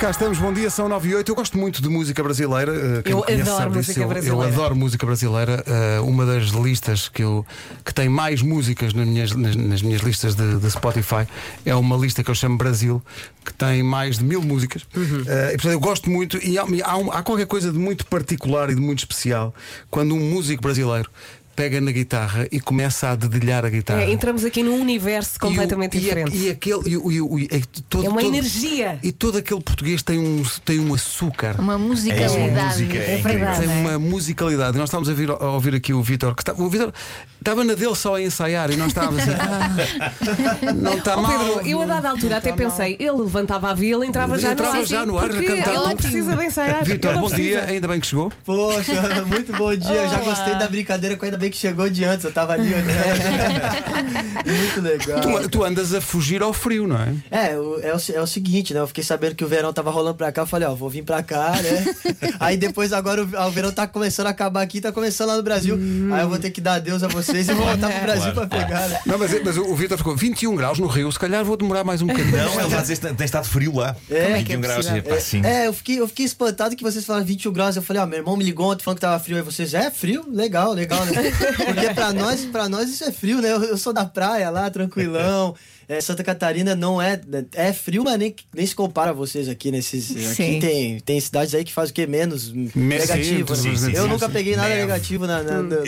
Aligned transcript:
Cá 0.00 0.10
estamos, 0.12 0.38
bom 0.38 0.52
dia, 0.52 0.70
são 0.70 0.88
9 0.88 1.08
e 1.08 1.14
8. 1.16 1.28
Eu 1.28 1.34
gosto 1.34 1.58
muito 1.58 1.82
de 1.82 1.88
música 1.88 2.22
brasileira. 2.22 2.72
eh, 2.72 3.02
quem 3.02 3.12
Eu 3.12 3.22
conhece 3.22 3.50
adoro 3.50 3.70
música 3.72 3.80
disso. 3.92 4.00
Eu- 4.00 4.08
brasileira. 4.08 4.44
Eu 4.44 4.52
adoro 4.52 4.76
música 4.76 5.04
brasileira. 5.06 5.64
Eh, 5.66 6.00
uma 6.00 6.24
das 6.24 6.44
listas 6.50 7.08
que, 7.08 7.24
eu, 7.24 7.44
que 7.84 7.92
tem 7.92 8.08
mais 8.08 8.40
músicas 8.40 8.94
nas 8.94 9.08
minhas, 9.08 9.32
nas, 9.32 9.56
nas 9.56 9.82
minhas 9.82 10.00
listas 10.02 10.36
de, 10.36 10.56
de 10.58 10.70
Spotify 10.70 11.26
é 11.66 11.74
uma 11.74 11.96
lista 11.96 12.22
que 12.22 12.30
eu 12.30 12.34
chamo 12.36 12.56
Brasil, 12.56 13.02
que 13.44 13.52
tem 13.52 13.82
mais 13.82 14.18
de 14.18 14.24
mil 14.24 14.40
músicas. 14.40 14.86
Uhum. 14.94 15.24
Eh, 15.26 15.48
e, 15.48 15.52
portanto, 15.54 15.72
eu 15.72 15.80
gosto 15.80 16.08
muito. 16.08 16.38
E 16.46 16.56
há, 16.58 16.62
há 16.62 17.18
há 17.18 17.22
qualquer 17.24 17.46
coisa 17.46 17.72
de 17.72 17.78
muito 17.78 18.06
particular 18.06 18.70
e 18.70 18.76
de 18.76 18.80
muito 18.80 19.00
especial 19.00 19.52
quando 19.90 20.14
um 20.14 20.20
músico 20.30 20.62
brasileiro 20.62 21.10
pega 21.58 21.80
na 21.80 21.90
guitarra 21.90 22.46
e 22.52 22.60
começa 22.60 23.08
a 23.10 23.16
dedilhar 23.16 23.64
a 23.64 23.68
guitarra. 23.68 24.02
É, 24.02 24.12
entramos 24.12 24.44
aqui 24.44 24.62
num 24.62 24.80
universo 24.80 25.40
completamente 25.40 25.96
E 25.96 25.98
o- 25.98 26.00
e 26.00 26.04
a- 26.04 26.08
diferente. 26.14 26.36
E, 26.36 26.50
aquele. 26.50 26.80
E, 26.86 26.96
o- 26.96 27.36
e 27.36 27.44
e- 27.46 27.60
todo- 27.90 28.06
É 28.06 28.08
uma 28.08 28.20
todo- 28.20 28.32
energia. 28.32 29.00
E 29.02 29.10
todo 29.10 29.38
aquele 29.38 29.60
português 29.60 30.00
tem 30.00 30.20
um, 30.20 30.40
tem 30.64 30.78
um 30.78 30.94
açúcar. 30.94 31.56
Uma 31.58 31.76
musicalidade. 31.76 32.36
É 32.38 32.44
uma 32.52 32.64
música, 32.68 32.96
é 32.96 33.18
incrível. 33.18 33.48
Tem 33.58 33.68
uma 33.68 33.98
musicalidade. 33.98 34.76
E 34.76 34.78
Nós 34.78 34.88
estávamos 34.88 35.08
a, 35.08 35.14
vir- 35.14 35.30
a 35.30 35.50
ouvir 35.50 35.74
aqui 35.74 35.92
o 35.92 36.00
Vitor, 36.00 36.32
que 36.36 36.42
está- 36.42 36.54
o 36.54 36.70
Vitor 36.70 36.92
estava 37.38 37.64
na 37.64 37.74
dele 37.74 37.94
só 37.94 38.16
a 38.16 38.22
ensaiar 38.22 38.70
e 38.70 38.76
nós 38.76 38.88
estávamos 38.88 39.20
assim. 39.22 39.30
"Ah, 39.32 40.72
não 40.74 40.94
está 40.98 41.16
Ó, 41.18 41.22
mal. 41.22 41.38
Pedro, 41.54 41.68
eu 41.68 41.80
a 41.82 41.86
dada 41.86 42.10
altura 42.10 42.36
até 42.38 42.52
pensei, 42.52 42.96
ele 42.98 43.10
levantava 43.12 43.70
a 43.70 43.74
vila, 43.74 44.04
entrava 44.06 44.38
já 44.38 44.52
Entrava 44.52 44.74
no 44.74 44.80
ar. 44.80 44.86
já 44.86 45.06
no 45.06 45.18
ar, 45.18 45.28
porque 45.28 45.44
cantar. 45.46 45.74
Ele 45.74 45.84
não 45.84 45.96
precisa 45.96 46.36
de 46.36 46.44
ensaiar. 46.44 46.84
Vitor, 46.84 47.14
não 47.14 47.20
bom 47.22 47.30
dia, 47.30 47.64
ainda 47.64 47.88
bem 47.88 48.00
que 48.00 48.06
chegou. 48.06 48.32
Poxa, 48.44 48.92
muito 49.26 49.52
bom 49.56 49.74
dia. 49.74 49.90
Eu 49.94 50.08
já 50.08 50.16
Olá. 50.16 50.24
gostei 50.24 50.54
da 50.56 50.68
brincadeira, 50.68 51.18
ainda 51.20 51.36
bem 51.38 51.50
que 51.50 51.56
chegou 51.56 51.88
de 51.88 52.04
antes. 52.04 52.24
Eu 52.24 52.32
tava 52.32 52.52
ali 52.54 52.72
olhando. 52.74 52.88
muito 54.46 54.80
legal. 54.80 55.20
Tu, 55.20 55.48
tu 55.48 55.64
andas 55.64 55.94
a 55.94 56.00
fugir 56.00 56.42
ao 56.42 56.52
frio, 56.52 56.86
não 56.86 56.96
é? 56.96 57.14
É, 57.30 57.56
o- 57.58 57.80
é, 57.80 57.94
o, 57.94 57.98
é 58.14 58.20
o 58.20 58.26
seguinte, 58.26 58.72
né? 58.74 58.80
Eu 58.80 58.86
fiquei 58.86 59.04
sabendo 59.04 59.34
que 59.34 59.44
o 59.44 59.48
verão 59.48 59.72
tava 59.72 59.90
rolando 59.90 60.16
pra 60.16 60.30
cá. 60.32 60.42
Eu 60.42 60.46
falei, 60.46 60.66
ó, 60.68 60.74
vou 60.74 60.88
vir 60.90 61.02
pra 61.02 61.22
cá, 61.22 61.52
né? 61.62 61.94
Aí 62.40 62.56
depois 62.56 62.92
agora 62.92 63.22
o, 63.22 63.24
o 63.46 63.50
verão 63.50 63.72
tá 63.72 63.86
começando 63.86 64.26
a 64.26 64.30
acabar 64.30 64.62
aqui, 64.62 64.80
tá 64.80 64.92
começando 64.92 65.28
lá 65.28 65.36
no 65.36 65.42
Brasil. 65.42 65.78
Aí 66.12 66.22
eu 66.22 66.28
vou 66.28 66.38
ter 66.38 66.50
que 66.50 66.60
dar 66.60 66.74
adeus 66.74 67.02
a 67.02 67.08
vocês 67.28 67.48
e 67.48 67.52
vou 67.52 67.66
voltar 67.66 67.90
pro 67.90 68.00
Brasil 68.02 68.32
pra 68.32 68.46
pegar, 68.46 68.88
né? 68.88 69.00
Não, 69.06 69.18
mas, 69.18 69.42
mas 69.42 69.56
o 69.56 69.74
Vitor 69.74 69.98
ficou 69.98 70.16
21 70.16 70.54
graus 70.56 70.78
no 70.78 70.86
Rio, 70.86 71.10
se 71.12 71.18
calhar 71.18 71.44
vou 71.44 71.56
demorar 71.56 71.84
mais 71.84 72.02
um 72.02 72.06
bocadinho. 72.08 72.36
Não, 72.36 72.60
ele 72.60 72.96
que 72.96 73.14
tem 73.14 73.24
estado 73.24 73.46
frio 73.46 73.76
lá. 73.76 73.94
É, 74.10 74.38
21 74.38 74.60
graus. 74.60 74.86
possível? 74.86 74.98
Epá, 74.98 75.20
sim. 75.20 75.44
É, 75.44 75.66
eu 75.66 75.72
fiquei, 75.72 76.00
eu 76.00 76.08
fiquei 76.08 76.24
espantado 76.24 76.74
que 76.74 76.82
vocês 76.82 77.04
falaram 77.04 77.26
21 77.26 77.52
graus. 77.52 77.76
Eu 77.76 77.82
falei, 77.82 78.02
ó, 78.02 78.06
meu 78.06 78.18
irmão 78.18 78.36
me 78.36 78.44
ligou 78.44 78.70
ontem 78.70 78.82
falando 78.82 78.96
que 78.98 79.02
tava 79.02 79.18
frio. 79.22 79.36
Aí 79.36 79.42
vocês, 79.42 79.74
é 79.74 79.90
frio? 79.90 80.24
Legal, 80.30 80.72
legal, 80.72 81.04
né? 81.04 81.12
Porque 81.56 81.94
pra 81.94 82.12
nós, 82.12 82.44
pra 82.46 82.68
nós 82.68 82.88
isso 82.88 83.04
é 83.04 83.12
frio, 83.12 83.40
né? 83.40 83.52
Eu, 83.52 83.62
eu 83.64 83.78
sou 83.78 83.92
da 83.92 84.04
praia 84.04 84.50
lá, 84.50 84.70
tranquilão. 84.70 85.54
É, 85.88 86.00
Santa 86.02 86.22
Catarina 86.22 86.74
não 86.76 87.00
é. 87.00 87.18
É 87.54 87.72
frio, 87.72 88.04
mas 88.04 88.18
nem, 88.18 88.34
nem 88.54 88.66
se 88.66 88.74
compara 88.74 89.10
a 89.10 89.14
vocês 89.14 89.48
aqui 89.48 89.70
nesses. 89.70 90.04
Sim. 90.04 90.30
Aqui 90.30 90.58
tem, 90.60 91.00
tem 91.00 91.18
cidades 91.20 91.54
aí 91.54 91.64
que 91.64 91.72
faz 91.72 91.88
o 91.90 91.92
quê? 91.94 92.06
Menos 92.06 92.52
negativo. 92.74 93.56
sim, 93.56 93.70
né? 93.70 93.76
sim, 93.76 93.92
eu 93.92 94.02
sim, 94.04 94.08
nunca 94.08 94.26
sim. 94.26 94.32
peguei 94.32 94.54
nada 94.56 94.68
Neve. 94.68 94.80
negativo 94.82 95.26
na, 95.26 95.42
na, 95.42 95.52
na- 95.54 95.62
no- 95.62 95.80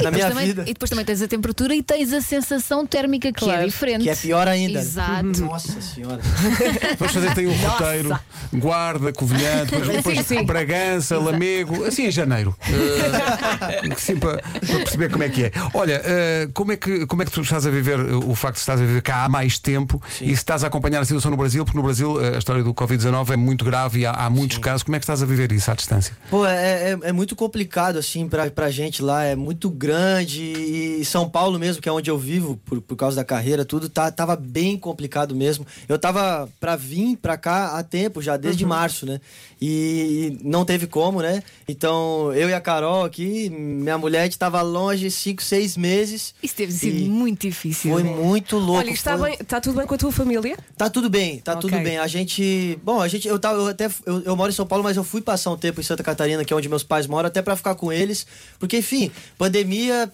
na 0.00 0.10
minha 0.12 0.28
também- 0.28 0.46
vida. 0.46 0.62
e 0.62 0.66
depois 0.66 0.88
também 0.88 1.04
tens 1.04 1.20
a 1.22 1.26
temperatura 1.28 1.74
e 1.74 1.82
tens 1.82 2.12
a 2.12 2.20
sensação 2.20 2.86
térmica 2.86 3.32
que 3.32 3.40
Claro. 3.40 3.62
é 3.62 3.66
diferente. 3.66 4.02
Que 4.04 4.10
é 4.10 4.14
pior 4.16 4.46
ainda. 4.46 4.78
Exato. 4.78 5.40
Nossa 5.42 5.80
senhora. 5.80 6.20
Vamos 6.98 7.14
fazer 7.14 7.34
tem 7.34 7.46
um 7.48 7.52
roteiro, 7.56 8.18
Guarda, 8.54 9.12
Covilhã, 9.12 9.64
depois, 9.64 9.88
depois 9.88 10.26
sim. 10.26 10.44
Bragança, 10.44 11.18
Lamego, 11.18 11.84
assim 11.84 12.06
em 12.06 12.10
janeiro. 12.10 12.56
Eh, 12.68 13.92
assim 13.92 14.16
para, 14.16 14.38
para 14.38 14.78
perceber 14.78 15.10
como 15.10 15.22
é 15.24 15.28
que 15.28 15.44
é. 15.44 15.52
Olha, 15.74 16.00
eh, 16.04 16.48
como, 16.54 16.72
é 16.72 16.76
que, 16.76 17.06
como 17.06 17.22
é 17.22 17.24
que 17.24 17.30
tu 17.30 17.40
estás 17.42 17.66
a 17.66 17.70
viver 17.70 17.98
o 18.00 18.34
facto 18.34 18.54
de 18.54 18.60
estás 18.60 18.80
a 18.80 18.84
viver 18.84 19.02
cá 19.02 19.24
há 19.24 19.28
mais 19.28 19.47
tempo 19.56 20.02
e 20.20 20.26
se 20.26 20.32
estás 20.32 20.64
a 20.64 20.66
acompanhar 20.66 21.00
a 21.00 21.04
situação 21.04 21.30
no 21.30 21.36
Brasil, 21.36 21.64
porque 21.64 21.78
no 21.78 21.84
Brasil 21.84 22.20
eh, 22.20 22.34
a 22.34 22.38
história 22.38 22.64
do 22.64 22.74
Covid-19 22.74 23.30
é 23.30 23.36
muito 23.36 23.64
grave 23.64 24.00
e 24.00 24.06
há, 24.06 24.10
há 24.10 24.28
muitos 24.28 24.58
casos. 24.58 24.82
Como 24.82 24.96
é 24.96 24.98
que 24.98 25.04
estás 25.04 25.22
a 25.22 25.26
viver 25.26 25.52
isso 25.52 25.70
à 25.70 25.74
distância? 25.74 26.16
Pô, 26.28 26.44
é, 26.44 26.90
é, 26.92 26.98
é 27.02 27.12
muito 27.12 27.36
complicado, 27.36 27.96
assim, 27.98 28.28
pra, 28.28 28.50
pra 28.50 28.70
gente 28.70 29.00
lá. 29.02 29.22
É 29.24 29.36
muito 29.36 29.70
grande. 29.70 30.42
E 30.42 31.04
São 31.04 31.28
Paulo 31.30 31.58
mesmo, 31.58 31.80
que 31.80 31.88
é 31.88 31.92
onde 31.92 32.10
eu 32.10 32.18
vivo, 32.18 32.58
por, 32.64 32.80
por 32.80 32.96
causa 32.96 33.16
da 33.16 33.24
carreira, 33.24 33.64
tudo, 33.64 33.88
tá, 33.88 34.10
tava 34.10 34.34
bem 34.34 34.76
complicado 34.76 35.34
mesmo. 35.36 35.64
Eu 35.88 35.98
tava 35.98 36.48
pra 36.58 36.74
vir 36.74 37.16
pra 37.16 37.36
cá 37.36 37.78
há 37.78 37.82
tempo, 37.84 38.20
já 38.20 38.36
desde 38.36 38.66
março, 38.66 39.06
né? 39.06 39.20
E 39.60 40.38
não 40.42 40.64
teve 40.64 40.86
como, 40.86 41.20
né? 41.20 41.42
Então, 41.68 42.32
eu 42.34 42.48
e 42.48 42.54
a 42.54 42.60
Carol 42.60 43.04
aqui, 43.04 43.50
minha 43.50 43.98
mulher, 43.98 44.20
a 44.20 44.24
gente 44.24 44.38
tava 44.38 44.62
longe 44.62 45.10
cinco, 45.10 45.42
seis 45.42 45.76
meses. 45.76 46.34
Isso 46.42 46.56
deve 46.56 46.72
ser 46.72 46.90
E 46.94 47.08
muito 47.08 47.42
difícil. 47.42 47.92
Foi 47.92 48.02
muito 48.02 48.56
louco. 48.56 48.78
Olha, 48.78 48.90
está, 48.90 49.16
foi- 49.18 49.37
está 49.40 49.60
tudo 49.60 49.76
bem 49.78 49.86
com 49.86 49.94
a 49.94 49.98
tua 49.98 50.12
família? 50.12 50.56
Tá 50.76 50.88
tudo 50.90 51.08
bem, 51.10 51.38
tá 51.40 51.52
Ok. 51.52 51.62
tudo 51.62 51.82
bem. 51.82 51.98
A 51.98 52.06
gente. 52.06 52.78
Bom, 52.82 53.00
a 53.00 53.08
gente. 53.08 53.26
Eu, 53.28 53.38
tava, 53.38 53.58
eu 53.58 53.66
até. 53.68 53.88
Eu, 54.06 54.22
eu 54.22 54.36
moro 54.36 54.50
em 54.50 54.54
São 54.54 54.66
Paulo, 54.66 54.84
mas 54.84 54.96
eu 54.96 55.04
fui 55.04 55.20
passar 55.20 55.50
um 55.50 55.56
tempo 55.56 55.80
em 55.80 55.84
Santa 55.84 56.02
Catarina, 56.02 56.44
que 56.44 56.52
é 56.52 56.56
onde 56.56 56.68
meus 56.68 56.82
pais 56.82 57.06
moram, 57.06 57.26
até 57.28 57.40
pra 57.42 57.56
ficar 57.56 57.74
com 57.74 57.92
eles. 57.92 58.26
Porque, 58.58 58.78
enfim, 58.78 59.10
pandemia. 59.36 60.10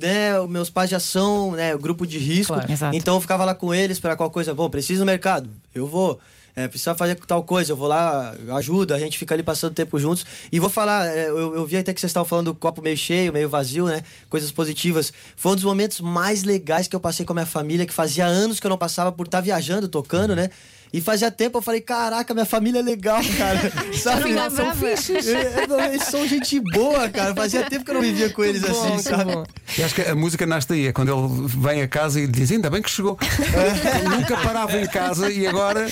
Né, 0.00 0.38
meus 0.48 0.70
pais 0.70 0.88
já 0.90 1.00
são 1.00 1.50
né, 1.52 1.76
grupo 1.76 2.06
de 2.06 2.18
risco, 2.18 2.54
Claro. 2.54 2.94
Então 2.94 3.16
eu 3.16 3.20
ficava 3.20 3.44
lá 3.44 3.52
com 3.52 3.74
eles 3.74 3.98
para 3.98 4.14
qualquer 4.14 4.32
coisa. 4.32 4.54
Bom, 4.54 4.70
preciso 4.70 5.00
no 5.00 5.06
mercado, 5.06 5.50
eu 5.74 5.88
vou. 5.88 6.20
É, 6.58 6.66
precisa 6.66 6.92
fazer 6.92 7.14
tal 7.14 7.44
coisa, 7.44 7.70
eu 7.70 7.76
vou 7.76 7.86
lá, 7.86 8.34
ajuda, 8.56 8.96
a 8.96 8.98
gente 8.98 9.16
fica 9.16 9.32
ali 9.32 9.44
passando 9.44 9.74
tempo 9.74 9.96
juntos. 9.96 10.26
E 10.50 10.58
vou 10.58 10.68
falar, 10.68 11.06
é, 11.06 11.28
eu, 11.28 11.54
eu 11.54 11.64
vi 11.64 11.76
até 11.76 11.94
que 11.94 12.00
vocês 12.00 12.10
estavam 12.10 12.28
falando 12.28 12.46
do 12.46 12.54
copo 12.54 12.82
meio 12.82 12.96
cheio, 12.96 13.32
meio 13.32 13.48
vazio, 13.48 13.86
né? 13.86 14.02
Coisas 14.28 14.50
positivas. 14.50 15.12
Foi 15.36 15.52
um 15.52 15.54
dos 15.54 15.62
momentos 15.62 16.00
mais 16.00 16.42
legais 16.42 16.88
que 16.88 16.96
eu 16.96 16.98
passei 16.98 17.24
com 17.24 17.32
a 17.32 17.34
minha 17.34 17.46
família, 17.46 17.86
que 17.86 17.94
fazia 17.94 18.26
anos 18.26 18.58
que 18.58 18.66
eu 18.66 18.70
não 18.70 18.76
passava 18.76 19.12
por 19.12 19.26
estar 19.26 19.40
viajando, 19.40 19.86
tocando, 19.86 20.34
né? 20.34 20.50
E 20.92 21.00
fazia 21.00 21.30
tempo 21.30 21.58
eu 21.58 21.62
falei, 21.62 21.80
caraca, 21.80 22.32
minha 22.32 22.46
família 22.46 22.78
é 22.78 22.82
legal, 22.82 23.20
cara. 23.36 23.72
Sabe? 23.92 24.32
Não 24.32 24.50
São 24.50 24.74
fichas. 24.74 25.26
É, 25.28 25.66
não, 25.66 25.80
Eles 25.80 26.04
são 26.04 26.26
gente 26.26 26.60
boa, 26.72 27.08
cara. 27.08 27.34
Fazia 27.34 27.64
tempo 27.68 27.84
que 27.84 27.90
eu 27.90 27.94
não 27.94 28.00
vivia 28.00 28.30
com 28.30 28.42
eles 28.44 28.62
bom, 28.62 28.94
assim, 28.94 29.02
sabe? 29.02 29.32
bom. 29.32 29.44
E 29.76 29.82
acho 29.82 29.94
que 29.94 30.02
a 30.02 30.14
música 30.14 30.46
nasce 30.46 30.68
daí, 30.68 30.86
é 30.86 30.92
quando 30.92 31.12
ele 31.12 31.46
vem 31.48 31.82
a 31.82 31.88
casa 31.88 32.20
e 32.20 32.26
diz: 32.26 32.50
Ainda 32.50 32.70
bem 32.70 32.80
que 32.82 32.90
chegou. 32.90 33.18
Eh, 33.22 34.08
Nunca 34.08 34.36
parava 34.38 34.78
em 34.78 34.86
casa 34.86 35.30
e 35.30 35.46
agora. 35.46 35.86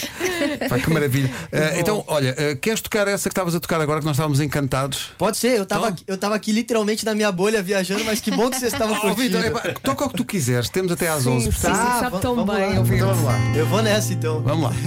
Pá, 0.69 0.79
que 0.79 0.91
maravilha. 0.91 1.31
Eh, 1.53 1.81
então, 1.81 2.03
olha, 2.07 2.35
eh, 2.39 2.55
queres 2.55 2.81
tocar 2.81 3.07
essa 3.09 3.29
que 3.29 3.33
estavas 3.33 3.55
a 3.55 3.61
tocar 3.61 3.81
agora 3.81 4.01
que 4.01 4.07
nós 4.07 4.17
estávamos 4.17 4.41
encantados? 4.41 5.11
Pode 5.19 5.37
ser, 5.37 5.59
eu 5.59 5.67
tava, 5.67 5.87
Então? 5.87 5.95
aqui, 5.95 6.05
eu 6.07 6.17
tava 6.19 6.35
aqui 6.35 6.53
literalmente 6.53 7.05
na 7.05 7.15
minha 7.15 7.31
bolha 7.31 7.63
viajando, 7.63 8.05
mas 8.05 8.21
que 8.21 8.31
bom 8.31 8.49
que 8.51 8.59
vocês 8.59 8.73
estavam 8.73 8.97
Oh, 8.97 9.01
curtindo. 9.01 9.39
Vitor, 9.41 9.75
toca 9.83 10.05
o 10.07 10.09
que 10.11 10.17
tu 10.17 10.25
quiseres, 10.25 10.69
temos 10.71 10.91
até 10.93 11.09
às 11.09 11.25
Sim, 11.25 11.31
11. 11.37 11.45
sim. 11.45 11.51
portanto, 11.53 11.77
sabe 12.01 12.21
tão 12.21 12.37
bem 12.47 12.47
lá. 12.47 12.73
Então 12.73 12.85
vamos 13.09 13.25
lá. 13.25 13.39
Eu 13.55 13.67
vou 13.67 13.83
nessa 13.83 14.13
então. 14.13 14.41
Vamos 14.43 14.65
lá. 14.71 14.86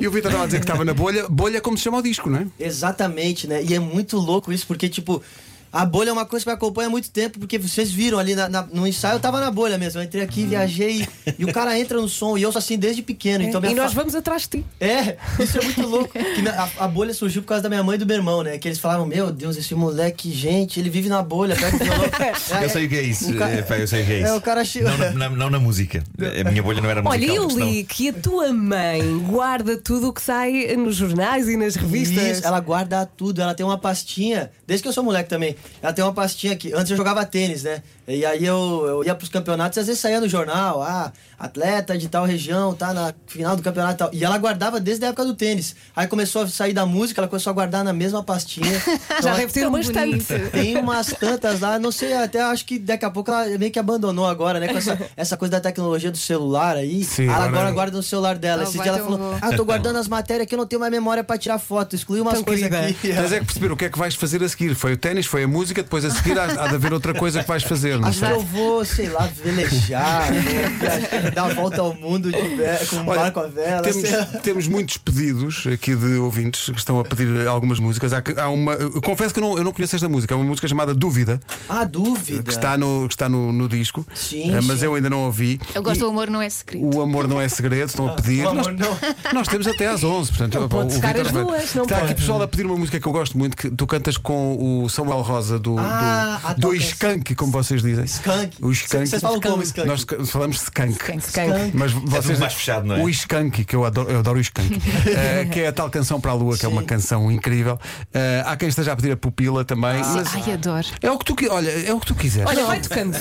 E 0.00 0.06
o 0.06 0.10
Vitor 0.10 0.30
estava 0.30 0.44
a 0.44 0.46
dizer 0.46 0.58
que 0.58 0.64
estava 0.64 0.84
na 0.84 0.94
bolha. 0.94 1.28
Bolha 1.28 1.58
é 1.58 1.60
como 1.60 1.76
se 1.76 1.84
chama 1.84 1.98
o 1.98 2.02
disco, 2.02 2.30
não 2.30 2.38
é? 2.38 2.46
Exatamente, 2.58 3.46
né? 3.46 3.62
E 3.62 3.74
é 3.74 3.78
muito 3.78 4.16
louco 4.18 4.52
isso, 4.52 4.66
porque, 4.66 4.88
tipo, 4.88 5.22
a 5.72 5.84
bolha 5.86 6.10
é 6.10 6.12
uma 6.12 6.26
coisa 6.26 6.44
que 6.44 6.50
me 6.50 6.54
acompanha 6.54 6.88
há 6.88 6.90
muito 6.90 7.10
tempo, 7.10 7.38
porque 7.38 7.58
vocês 7.58 7.90
viram 7.90 8.18
ali 8.18 8.34
na- 8.34 8.48
na- 8.48 8.62
no 8.70 8.86
ensaio, 8.86 9.16
eu 9.16 9.20
tava 9.20 9.40
na 9.40 9.50
bolha 9.50 9.78
mesmo. 9.78 10.00
Eu 10.00 10.04
entrei 10.04 10.22
aqui, 10.22 10.44
viajei, 10.44 11.06
e 11.38 11.44
o 11.44 11.52
cara 11.52 11.78
entra 11.78 12.00
no 12.00 12.08
som, 12.08 12.36
e 12.36 12.42
eu 12.42 12.52
sou 12.52 12.58
assim 12.58 12.76
desde 12.78 13.02
pequeno. 13.02 13.42
Então 13.44 13.60
minha 13.60 13.72
e 13.72 13.74
nós 13.76 13.92
fa- 13.92 14.00
vamos 14.00 14.14
atrás 14.14 14.42
de 14.42 14.48
ti. 14.48 14.64
É, 14.80 15.16
isso 15.40 15.58
é 15.58 15.62
muito 15.64 15.82
louco. 15.86 16.12
Que 16.12 16.42
minha- 16.42 16.52
a, 16.78 16.84
a 16.84 16.88
bolha 16.88 17.14
surgiu 17.14 17.42
por 17.42 17.48
causa 17.48 17.62
da 17.62 17.68
minha 17.68 17.82
mãe 17.82 17.96
e 17.96 17.98
do 17.98 18.06
meu 18.06 18.16
irmão, 18.16 18.42
né? 18.42 18.58
Que 18.58 18.68
eles 18.68 18.78
falaram, 18.78 19.06
meu 19.06 19.32
Deus, 19.32 19.56
esse 19.56 19.74
moleque, 19.74 20.30
gente, 20.30 20.78
ele 20.78 20.90
vive 20.90 21.08
na 21.08 21.22
bolha, 21.22 21.56
pega 21.56 21.74
o 21.76 21.78
violão. 21.78 22.02
É, 22.60 22.64
Eu 22.64 22.68
sei 22.70 22.86
o 22.86 22.88
que 22.88 22.96
é 22.96 23.02
isso. 23.02 23.30
o 23.32 23.36
ca- 23.38 23.52
Epá, 23.52 23.78
eu 23.78 23.88
sei 23.88 24.02
o 24.02 24.06
que 24.06 24.12
é 24.12 24.18
isso. 24.20 24.26
É, 24.28 24.34
o 24.36 24.40
cara 24.40 24.64
che- 24.64 24.82
não, 24.82 24.98
na, 24.98 25.10
na- 25.10 25.30
não 25.30 25.50
na 25.50 25.58
música. 25.58 26.02
A 26.46 26.50
minha 26.50 26.62
bolha 26.62 26.80
não 26.80 26.90
era 26.90 27.02
musical. 27.02 27.36
Olha, 27.36 27.54
eu 27.62 27.66
li 27.70 27.84
que 27.84 28.08
a 28.10 28.12
tua 28.12 28.52
mãe 28.52 29.18
guarda 29.20 29.76
tudo 29.76 30.08
o 30.08 30.12
que 30.12 30.20
sai 30.22 30.76
nos 30.76 30.96
jornais 30.96 31.48
e 31.48 31.56
nas 31.56 31.74
revistas. 31.76 32.38
Isso, 32.38 32.46
ela 32.46 32.60
guarda 32.60 33.04
tudo, 33.06 33.40
ela 33.40 33.54
tem 33.54 33.64
uma 33.64 33.78
pastinha, 33.78 34.50
desde 34.66 34.82
que 34.82 34.88
eu 34.88 34.92
sou 34.92 35.02
moleque 35.02 35.28
também, 35.28 35.56
ela 35.82 35.92
tem 35.92 36.04
uma 36.04 36.12
pastinha 36.12 36.52
aqui. 36.52 36.72
Antes 36.72 36.90
eu 36.90 36.96
jogava 36.96 37.24
tênis, 37.24 37.62
né? 37.62 37.82
E 38.06 38.24
aí 38.26 38.44
eu, 38.44 38.84
eu 38.86 39.04
ia 39.04 39.14
pros 39.14 39.28
campeonatos 39.28 39.76
e 39.76 39.80
às 39.80 39.86
vezes 39.86 40.00
saía 40.00 40.20
no 40.20 40.28
jornal, 40.28 40.82
ah, 40.82 41.12
atleta 41.38 41.96
de 41.96 42.08
tal 42.08 42.24
região, 42.24 42.74
tá 42.74 42.92
na 42.92 43.14
final 43.28 43.54
do 43.56 43.62
campeonato 43.62 43.94
e 43.94 43.98
tal. 43.98 44.10
E 44.12 44.24
ela 44.24 44.36
guardava 44.38 44.80
desde 44.80 45.04
a 45.04 45.08
época 45.08 45.24
do 45.24 45.34
tênis. 45.34 45.76
Aí 45.94 46.06
começou 46.08 46.42
a 46.42 46.48
sair 46.48 46.72
da 46.72 46.84
música, 46.84 47.20
ela 47.20 47.28
começou 47.28 47.50
a 47.50 47.54
guardar 47.54 47.84
na 47.84 47.92
mesma 47.92 48.22
pastinha. 48.22 48.72
Já 49.22 49.30
Então, 49.30 49.36
deve 49.36 49.52
ter 49.52 49.68
bonito. 49.70 50.50
tem 50.50 50.76
umas 50.78 51.06
tantas 51.08 51.60
lá, 51.60 51.78
não 51.78 51.92
sei, 51.92 52.12
até 52.12 52.40
acho 52.42 52.64
que 52.66 52.78
daqui 52.78 53.04
a 53.04 53.10
pouco 53.10 53.30
ela 53.30 53.46
meio 53.56 53.70
que 53.70 53.78
abandonou 53.78 54.26
agora, 54.26 54.58
né? 54.58 54.68
Com 54.68 54.78
essa, 54.78 54.98
essa 55.16 55.36
coisa 55.36 55.52
da 55.52 55.60
tecnologia 55.60 56.10
do 56.10 56.18
celular 56.18 56.76
aí. 56.76 57.04
Sim, 57.04 57.26
ela 57.26 57.36
agora- 57.36 57.48
agora 57.48 57.70
guarda 57.72 57.96
no 57.96 58.02
celular 58.02 58.36
dela. 58.36 58.62
Ah, 58.62 58.64
Esse 58.64 58.78
dia 58.78 58.88
ela 58.88 58.98
falou. 58.98 59.36
Ah, 59.40 59.52
tô 59.56 59.64
guardando 59.64 59.96
as 59.98 60.08
matérias 60.08 60.48
que 60.48 60.54
eu 60.54 60.58
não 60.58 60.66
tenho 60.66 60.80
mais 60.80 60.90
memória 60.92 61.22
pra 61.22 61.38
tirar 61.38 61.58
foto. 61.60 61.94
Excluí 61.94 62.20
umas 62.20 62.34
Tão 62.34 62.42
coisas 62.44 62.64
aqui. 62.72 63.08
Tens 63.14 63.32
é 63.32 63.38
que 63.38 63.44
perceber 63.46 63.70
o 63.72 63.76
que 63.76 63.84
é 63.84 63.88
que 63.88 63.98
vais 63.98 64.14
fazer 64.16 64.42
a 64.42 64.48
seguir. 64.48 64.74
Foi 64.74 64.92
o 64.94 64.96
ténis, 64.96 65.26
foi 65.26 65.44
a 65.44 65.48
música, 65.48 65.82
depois 65.84 66.04
a 66.04 66.10
seguir 66.10 66.36
há, 66.38 66.44
há 66.44 66.68
de 66.68 66.74
haver 66.74 66.92
outra 66.92 67.14
coisa 67.14 67.40
que 67.42 67.48
vais 67.48 67.62
fazer. 67.62 67.91
Não 67.98 68.08
Acho 68.08 68.20
que 68.20 68.26
sei. 68.26 68.34
eu 68.36 68.40
vou, 68.42 68.84
sei 68.84 69.08
lá, 69.08 69.26
velejar, 69.26 70.32
viajar, 70.32 71.30
dar 71.34 71.50
a 71.50 71.54
volta 71.54 71.80
ao 71.80 71.94
mundo 71.94 72.30
de 72.30 72.38
com 72.86 72.96
um 72.96 73.08
Olha, 73.08 73.20
barco 73.22 73.40
a 73.40 73.46
vela. 73.46 73.82
Temos, 73.82 74.10
lá. 74.10 74.24
temos 74.42 74.68
muitos 74.68 74.96
pedidos 74.96 75.66
aqui 75.72 75.94
de 75.94 76.14
ouvintes 76.16 76.68
que 76.70 76.78
estão 76.78 76.98
a 77.00 77.04
pedir 77.04 77.46
algumas 77.46 77.78
músicas. 77.78 78.12
Há, 78.12 78.22
há 78.38 78.48
uma, 78.48 78.72
eu 78.74 79.00
confesso 79.02 79.32
que 79.34 79.40
eu 79.40 79.44
não, 79.44 79.58
eu 79.58 79.64
não 79.64 79.72
conheço 79.72 79.94
esta 79.96 80.08
música, 80.08 80.34
é 80.34 80.36
uma 80.36 80.44
música 80.44 80.66
chamada 80.68 80.94
Dúvida, 80.94 81.40
Ah, 81.68 81.84
dúvida. 81.84 82.42
que 82.42 82.50
está 82.50 82.76
no, 82.76 83.06
que 83.08 83.14
está 83.14 83.28
no, 83.28 83.52
no 83.52 83.68
disco, 83.68 84.06
Sim, 84.14 84.54
eh, 84.54 84.60
mas 84.62 84.80
sim. 84.80 84.86
eu 84.86 84.94
ainda 84.94 85.08
não 85.10 85.24
ouvi. 85.26 85.60
Eu 85.74 85.82
gosto 85.82 85.96
E 85.98 86.00
do 86.00 86.08
amor, 86.08 86.28
não 86.30 86.40
é 86.42 86.48
segredo. 86.50 86.96
o 86.96 87.00
amor 87.02 87.26
não 87.28 87.40
é 87.40 87.48
segredo, 87.48 87.88
estão 87.88 88.08
a 88.08 88.14
pedir. 88.14 88.44
O 88.44 88.48
amor 88.50 88.72
Nós, 88.72 88.98
nós 89.32 89.48
temos 89.48 89.66
até 89.66 89.86
às 89.88 90.02
11, 90.04 90.30
portanto, 90.30 90.60
Não 90.60 90.68
pode 90.68 90.94
o 90.94 90.98
as 91.22 91.32
duas, 91.32 91.74
não 91.74 91.82
Está 91.84 91.96
aqui 91.96 92.06
pode. 92.08 92.14
pessoal 92.16 92.42
a 92.42 92.48
pedir 92.48 92.66
uma 92.66 92.76
música 92.76 93.00
que 93.00 93.06
eu 93.06 93.12
gosto 93.12 93.36
muito, 93.38 93.56
que 93.56 93.70
tu 93.70 93.86
cantas 93.86 94.16
com 94.16 94.82
o 94.84 94.88
Samuel 94.88 95.20
Rosa 95.22 95.58
do, 95.58 95.76
Ah, 95.78 96.40
do, 96.42 96.48
ah, 96.48 96.54
do 96.54 96.74
Skank, 96.74 97.34
como 97.34 97.52
vocês 97.52 97.81
dizem. 97.82 98.04
Skunk. 98.04 98.56
O 98.60 98.70
Skank. 98.72 99.06
Vocês 99.08 99.22
falam 99.22 99.40
como 99.40 99.62
Skunk? 99.62 99.86
Nós 99.86 100.06
falamos 100.30 100.62
Skank. 100.62 100.92
Skunk. 101.18 101.70
Mas 101.74 101.92
É 101.92 101.94
vocês 101.94 102.26
tudo 102.26 102.40
mais 102.40 102.54
fechado, 102.54 102.86
não 102.86 102.96
é? 102.96 103.02
O 103.02 103.08
Skank, 103.08 103.64
que 103.64 103.76
eu 103.76 103.84
adoro, 103.84 104.10
eu 104.10 104.18
adoro 104.18 104.38
o 104.38 104.40
Skank, 104.40 104.80
eh, 105.06 105.44
que 105.46 105.60
é 105.60 105.68
a 105.68 105.72
tal 105.72 105.90
canção 105.90 106.20
para 106.20 106.30
a 106.30 106.34
lua, 106.34 106.56
que 106.56 106.64
é 106.64 106.68
uma 106.68 106.82
Sim. 106.82 106.86
canção 106.86 107.30
incrível. 107.30 107.78
Eh, 108.12 108.42
há 108.46 108.56
quem 108.56 108.68
esteja 108.68 108.92
a 108.92 108.96
pedir 108.96 109.12
a 109.12 109.16
pupila 109.16 109.64
também. 109.64 110.00
Ah, 110.02 110.12
mas 110.16 110.34
Ai, 110.34 110.52
adoro. 110.52 110.86
é 111.00 111.10
o 111.10 111.18
que 111.18 111.24
tu 111.24 111.36
olha, 111.50 111.70
é 111.70 111.92
o 111.92 112.00
que 112.00 112.06
tu 112.06 112.14
quiseres. 112.14 112.48
Olha, 112.48 112.64
vai 112.66 112.80
tocando. 112.80 113.16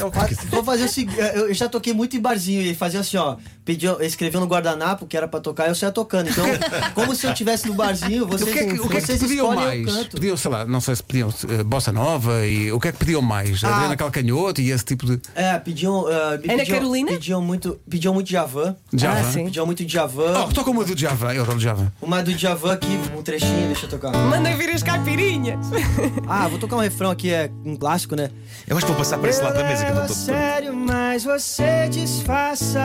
Vou 0.50 0.64
fazer 0.64 0.86
o 0.86 0.90
seguinte, 0.90 1.18
eu 1.18 1.54
já 1.54 1.68
toquei 1.68 1.94
muito 1.94 2.16
em 2.16 2.20
barzinho 2.20 2.62
e 2.62 2.76
fazia 2.76 3.00
assim, 3.00 3.18
ó, 3.18 3.38
pediu, 3.64 4.02
escreveu 4.02 4.40
no 4.40 4.48
guardanapo 4.48 5.06
que 5.06 5.16
era 5.16 5.28
pra 5.28 5.40
tocar, 5.40 5.68
eu 5.68 5.76
saia 5.76 5.92
tocando. 5.92 6.30
Então, 6.30 6.46
como 6.94 7.16
se 7.16 7.26
eu 7.26 7.32
estivesse 7.32 7.68
no 7.68 7.74
barzinho, 7.74 8.26
vocês, 8.26 8.50
o 8.50 8.54
que 8.54 8.60
é 8.60 8.66
que, 8.66 8.80
o 8.80 8.90
que, 8.90 8.98
é 8.98 9.02
que 9.02 9.18
pediam 9.18 9.56
mais? 9.56 10.08
Pediam, 10.08 10.38
sei 10.38 10.52
lá, 10.52 10.66
não 10.66 10.82
sei 10.82 10.96
se 10.96 11.04
pediam 11.04 11.34
eh, 11.50 11.64
bossa 11.64 11.92
nova 11.92 12.46
e 12.46 12.72
o 12.72 12.80
que 12.80 12.88
é 12.88 12.92
que 12.92 12.98
pediam 12.98 13.22
mais? 13.22 13.64
Ah. 13.64 13.76
Adriana 13.76 13.98
Calcanhoto 13.98 14.62
e 14.62 14.72
esse 14.72 14.86
tipo 14.86 15.06
de. 15.06 15.22
É, 15.36 15.58
pediam, 15.60 16.04
uh, 16.04 16.08
Ana 16.08 16.38
pediam, 16.38 16.66
Carolina? 16.66 17.12
pediam 17.12 17.42
muito, 17.42 17.80
pediam 17.90 18.14
muito 18.14 18.28
Djavan. 18.28 18.76
Djavan? 18.92 19.20
Ah, 19.20 19.32
sim. 19.32 19.46
Pediam 19.46 19.66
muito 19.66 19.86
Djavan. 19.86 20.46
Oh, 20.46 20.54
toca 20.54 20.70
uma 20.70 20.84
do 20.84 20.98
Java, 20.98 21.34
eu 21.34 21.44
adoro 21.44 21.60
Java. 21.60 21.94
Uma 22.02 22.22
do 22.24 22.34
Djavan 22.34 22.74
aqui, 22.74 23.00
um 23.18 23.22
trechinho, 23.22 23.68
deixa 23.68 23.86
eu 23.86 23.90
tocar. 23.90 24.12
Mandem 24.12 24.56
vir 24.58 24.70
as 24.70 24.84
caipirinhas. 24.84 25.60
Ah, 26.28 26.48
vou 26.48 26.58
tocar 26.58 26.78
um 26.78 26.80
refrão 26.80 27.12
aqui, 27.12 27.30
é 27.30 27.52
um 27.66 27.76
clássico, 27.76 28.16
né? 28.16 28.30
Eu 28.68 28.78
acho 28.78 28.86
que 28.86 28.92
vou 28.92 28.98
passar 28.98 29.18
para 29.18 29.30
esse 29.30 29.42
lado 29.42 29.54
da 29.54 29.64
mesa 29.64 29.84
que 29.84 29.92
eu 29.92 29.96
não 29.96 30.02
estou. 30.04 30.16
sério, 30.16 30.74
mas 30.74 31.24
você 31.24 31.90
disfarça. 31.90 32.80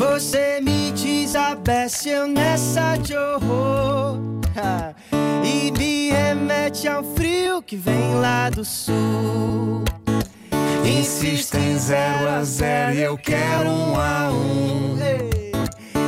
Você 0.00 0.62
me 0.62 0.92
desabece 0.92 2.08
eu 2.08 2.26
nessa 2.26 2.96
de 2.96 3.14
horror. 3.14 4.16
E 5.44 5.70
me 5.72 6.10
remete 6.10 6.88
ao 6.88 7.04
frio 7.04 7.60
que 7.60 7.76
vem 7.76 8.14
lá 8.14 8.48
do 8.48 8.64
sul. 8.64 9.84
Insiste 10.86 11.54
em 11.54 11.78
zero 11.78 12.30
a 12.30 12.42
zero 12.42 12.94
e 12.94 13.02
eu 13.02 13.18
quero 13.18 13.68
um 13.68 14.00
a 14.00 14.30
um. 14.30 14.98
Ei, 15.02 15.52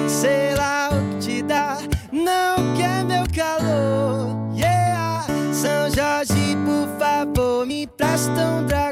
Sei 0.09 0.55
lá 0.55 0.88
o 0.91 1.19
que 1.19 1.27
te 1.27 1.43
dá, 1.43 1.77
não 2.11 2.75
quer 2.75 3.05
meu 3.05 3.25
calor. 3.37 4.56
Yeah, 4.56 5.27
São 5.53 5.91
Jorge, 5.91 6.56
por 6.65 6.99
favor, 6.99 7.67
me 7.67 7.83
empresta 7.83 8.41
um 8.41 8.65
dragão. 8.65 8.92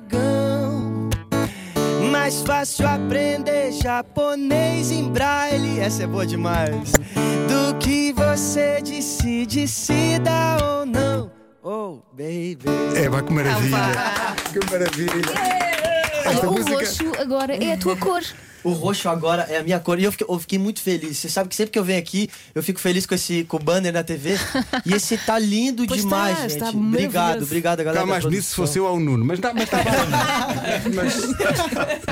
Mais 2.30 2.42
fácil 2.42 2.86
aprender 2.86 3.72
japonês 3.72 4.92
em 4.92 5.08
braille. 5.10 5.80
Essa 5.80 6.04
é 6.04 6.06
boa 6.06 6.24
demais. 6.24 6.92
Do 7.48 7.76
que 7.80 8.12
você 8.12 8.80
decide 8.80 9.66
se 9.66 10.16
dá 10.20 10.56
ou 10.62 10.86
não. 10.86 11.28
Oh, 11.60 11.98
baby. 12.12 12.60
É, 12.94 13.08
vai 13.08 13.20
que 13.24 13.32
maravilha. 13.32 13.76
Que 14.52 14.70
maravilha. 14.70 15.22
Esta 16.24 16.48
o 16.48 16.52
música- 16.52 16.76
roxo 16.76 17.12
agora 17.20 17.56
é 17.56 17.72
a 17.72 17.76
tua 17.76 17.96
cor. 17.98 18.22
O 18.62 18.72
roxo 18.72 19.08
agora 19.08 19.46
é 19.48 19.58
a 19.58 19.62
minha 19.62 19.78
cor. 19.80 19.98
E 19.98 20.04
eu 20.04 20.12
fiquei, 20.12 20.26
eu 20.28 20.38
fiquei 20.38 20.58
muito 20.58 20.80
feliz. 20.80 21.16
Você 21.18 21.28
sabe 21.28 21.48
que 21.48 21.54
sempre 21.56 21.70
que 21.72 21.78
eu 21.78 21.84
venho 21.84 21.98
aqui, 21.98 22.28
eu 22.54 22.62
fico 22.62 22.78
feliz 22.80 23.06
com 23.06 23.14
esse 23.14 23.44
com 23.44 23.56
o 23.56 23.60
banner 23.60 23.92
na 23.92 24.02
TV. 24.02 24.36
E 24.84 24.92
esse 24.94 25.16
tá 25.18 25.38
lindo 25.38 25.84
Pois 25.86 26.00
demais, 26.02 26.36
tá, 26.36 26.42
gente. 26.48 26.52
está 26.52 26.68
obrigado, 26.70 27.42
obrigado, 27.42 27.78
galera. 27.78 27.92
Está 27.98 28.00
da 28.00 28.06
mais 28.06 28.24
bonito 28.24 28.42
se 28.44 28.54
fosse 28.54 28.78
eu 28.78 28.86
ao 28.86 28.98
Nuno, 29.00 29.24
mas, 29.24 29.38
dá, 29.38 29.52
mas 29.54 29.64
está 29.64 29.78
bom. 29.78 29.90
Mas- 30.94 31.20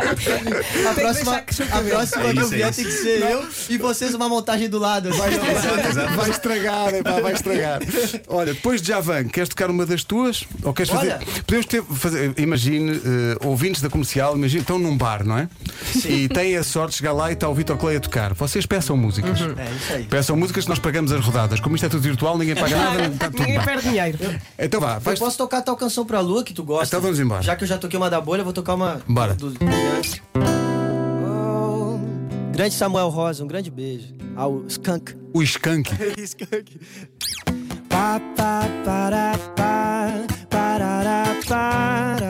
A 0.09 0.95
que 0.95 1.01
próxima, 1.01 1.33
o 1.33 1.37
a 1.37 1.83
próxima 1.83 2.25
É 2.29 2.33
que 2.33 2.39
eu 2.39 2.43
isso, 2.45 2.55
é 2.55 2.57
vier 2.57 2.71
isso. 2.71 2.81
tem 2.83 2.85
que 2.85 2.93
ser 2.93 3.23
eu 3.31 3.45
e 3.71 3.79
vocês 3.79 4.15
uma 4.15 4.29
montagem 4.29 4.69
do 4.69 4.79
lado. 4.79 5.11
Vai, 5.15 5.31
exato. 5.35 6.17
Vai 6.17 6.31
estragar, 6.31 6.95
epá, 6.95 7.21
vai 7.21 7.33
estragar. 7.33 7.81
Olha, 8.29 8.55
depois 8.55 8.81
de 8.83 8.89
Javan, 8.89 9.25
queres 9.25 9.49
tocar 9.49 9.71
uma 9.71 9.85
das 9.87 10.05
tuas? 10.05 10.45
Ou 10.63 10.73
queres 10.73 10.91
fazer? 10.91 11.13
Olha. 11.15 11.21
Podemos 11.47 11.67
ter, 11.67 11.83
fazer, 11.83 12.35
imagine, 12.39 12.93
eh, 12.97 13.47
ouvintes 13.47 13.83
da 13.83 13.89
comercial, 13.91 14.37
imagine, 14.37 14.61
estão 14.63 14.79
num 14.79 14.97
bar, 14.97 15.25
não 15.25 15.39
é? 15.39 15.49
E 16.05 16.29
têm 16.39 16.57
a 16.57 16.63
sorte 16.63 16.93
de 16.93 16.97
chegar 16.99 17.13
lá 17.13 17.31
e 17.31 17.33
está 17.35 17.49
o 17.49 17.55
Vitor 17.55 17.77
Clay 17.77 17.97
a 17.97 18.01
tocar. 18.01 18.33
Vocês 18.33 18.65
peçam 18.65 18.97
músicas. 18.97 19.41
É 19.41 19.71
isso 19.75 19.93
aí. 19.93 20.05
Peçam 20.05 20.37
músicas 20.37 20.65
que 20.65 20.71
nós 20.71 20.79
pagamos 20.79 21.11
as 21.11 21.25
rodadas. 21.25 21.59
Como 21.59 21.75
isto 21.75 21.87
é 21.87 21.89
tudo 21.89 22.01
virtual, 22.01 22.39
ninguém 22.39 22.55
paga 22.55 22.77
nada. 22.77 23.07
Está 23.07 23.27
tudo 23.27 23.41
Ninguém 23.41 23.57
bem. 23.57 23.65
perde 23.67 23.89
dinheiro. 23.89 24.19
Então 24.57 24.81
vá, 24.81 24.95
Eu 24.95 25.01
vais. 25.01 25.19
posso 25.19 25.37
tocar 25.37 25.63
tal 25.63 25.77
canção 25.77 26.07
pra 26.07 26.21
lua 26.21 26.45
que 26.45 26.55
tu 26.55 26.63
gosta. 26.63 26.87
Então 26.87 27.01
vamos 27.01 27.19
embora. 27.19 27.43
Já 27.43 27.57
que 27.57 27.65
eu 27.65 27.69
já 27.69 27.77
toquei 27.77 27.99
uma 27.99 28.09
da 28.09 28.21
bolha, 28.21 28.43
eu 28.43 28.45
vou 28.45 28.53
tocar 28.53 28.75
uma 28.75 29.01
Bora. 29.09 29.35
brilhantes. 29.35 30.23
Oh, 30.37 31.99
grande 32.53 32.75
Samuel 32.75 33.09
Rosa, 33.09 33.43
um 33.43 33.49
grande 33.49 33.71
beijo. 33.71 34.15
Ao 34.37 34.65
Skunk. 34.69 35.17
O 35.35 35.43
Skank. 35.43 35.91
Skunk. 36.19 36.79
Pá, 37.89 38.21
pá, 38.37 38.63
pará, 38.85 39.33
pá, 39.57 40.13
parará, 40.49 41.25
parará. 41.49 42.28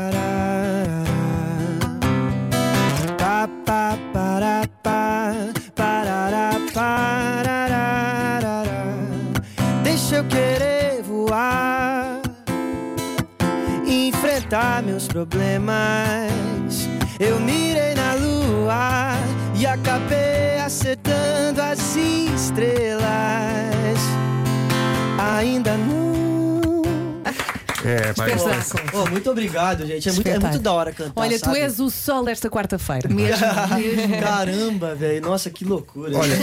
Meus 14.82 15.06
problemas. 15.08 16.32
Eu 17.18 17.38
mirei 17.40 17.94
na 17.94 18.14
lua 18.14 19.12
e 19.56 19.66
acabei 19.66 20.58
acertando 20.64 21.60
as 21.62 21.96
estrelas. 21.96 23.08
Ainda 25.18 25.76
não. 25.76 26.08
É, 27.84 28.08
é- 28.08 28.10
Espetáculo. 28.10 28.82
Oh, 29.04 29.08
muito 29.10 29.30
obrigado, 29.30 29.86
gente. 29.86 30.08
É 30.08 30.12
muito, 30.12 30.28
é 30.28 30.38
muito 30.38 30.58
da 30.58 30.72
hora 30.72 30.92
cantar. 30.92 31.12
Olha, 31.20 31.38
tu 31.38 31.44
sabe? 31.46 31.60
és 31.60 31.78
o 31.80 31.88
sol 31.90 32.24
desta 32.24 32.50
quarta-feira. 32.50 33.08
Mesmo, 33.08 33.46
mesmo. 33.78 34.20
Caramba, 34.20 34.94
velho. 34.94 35.22
Nossa, 35.22 35.48
que 35.48 35.64
loucura. 35.64 36.16
Olha, 36.16 36.34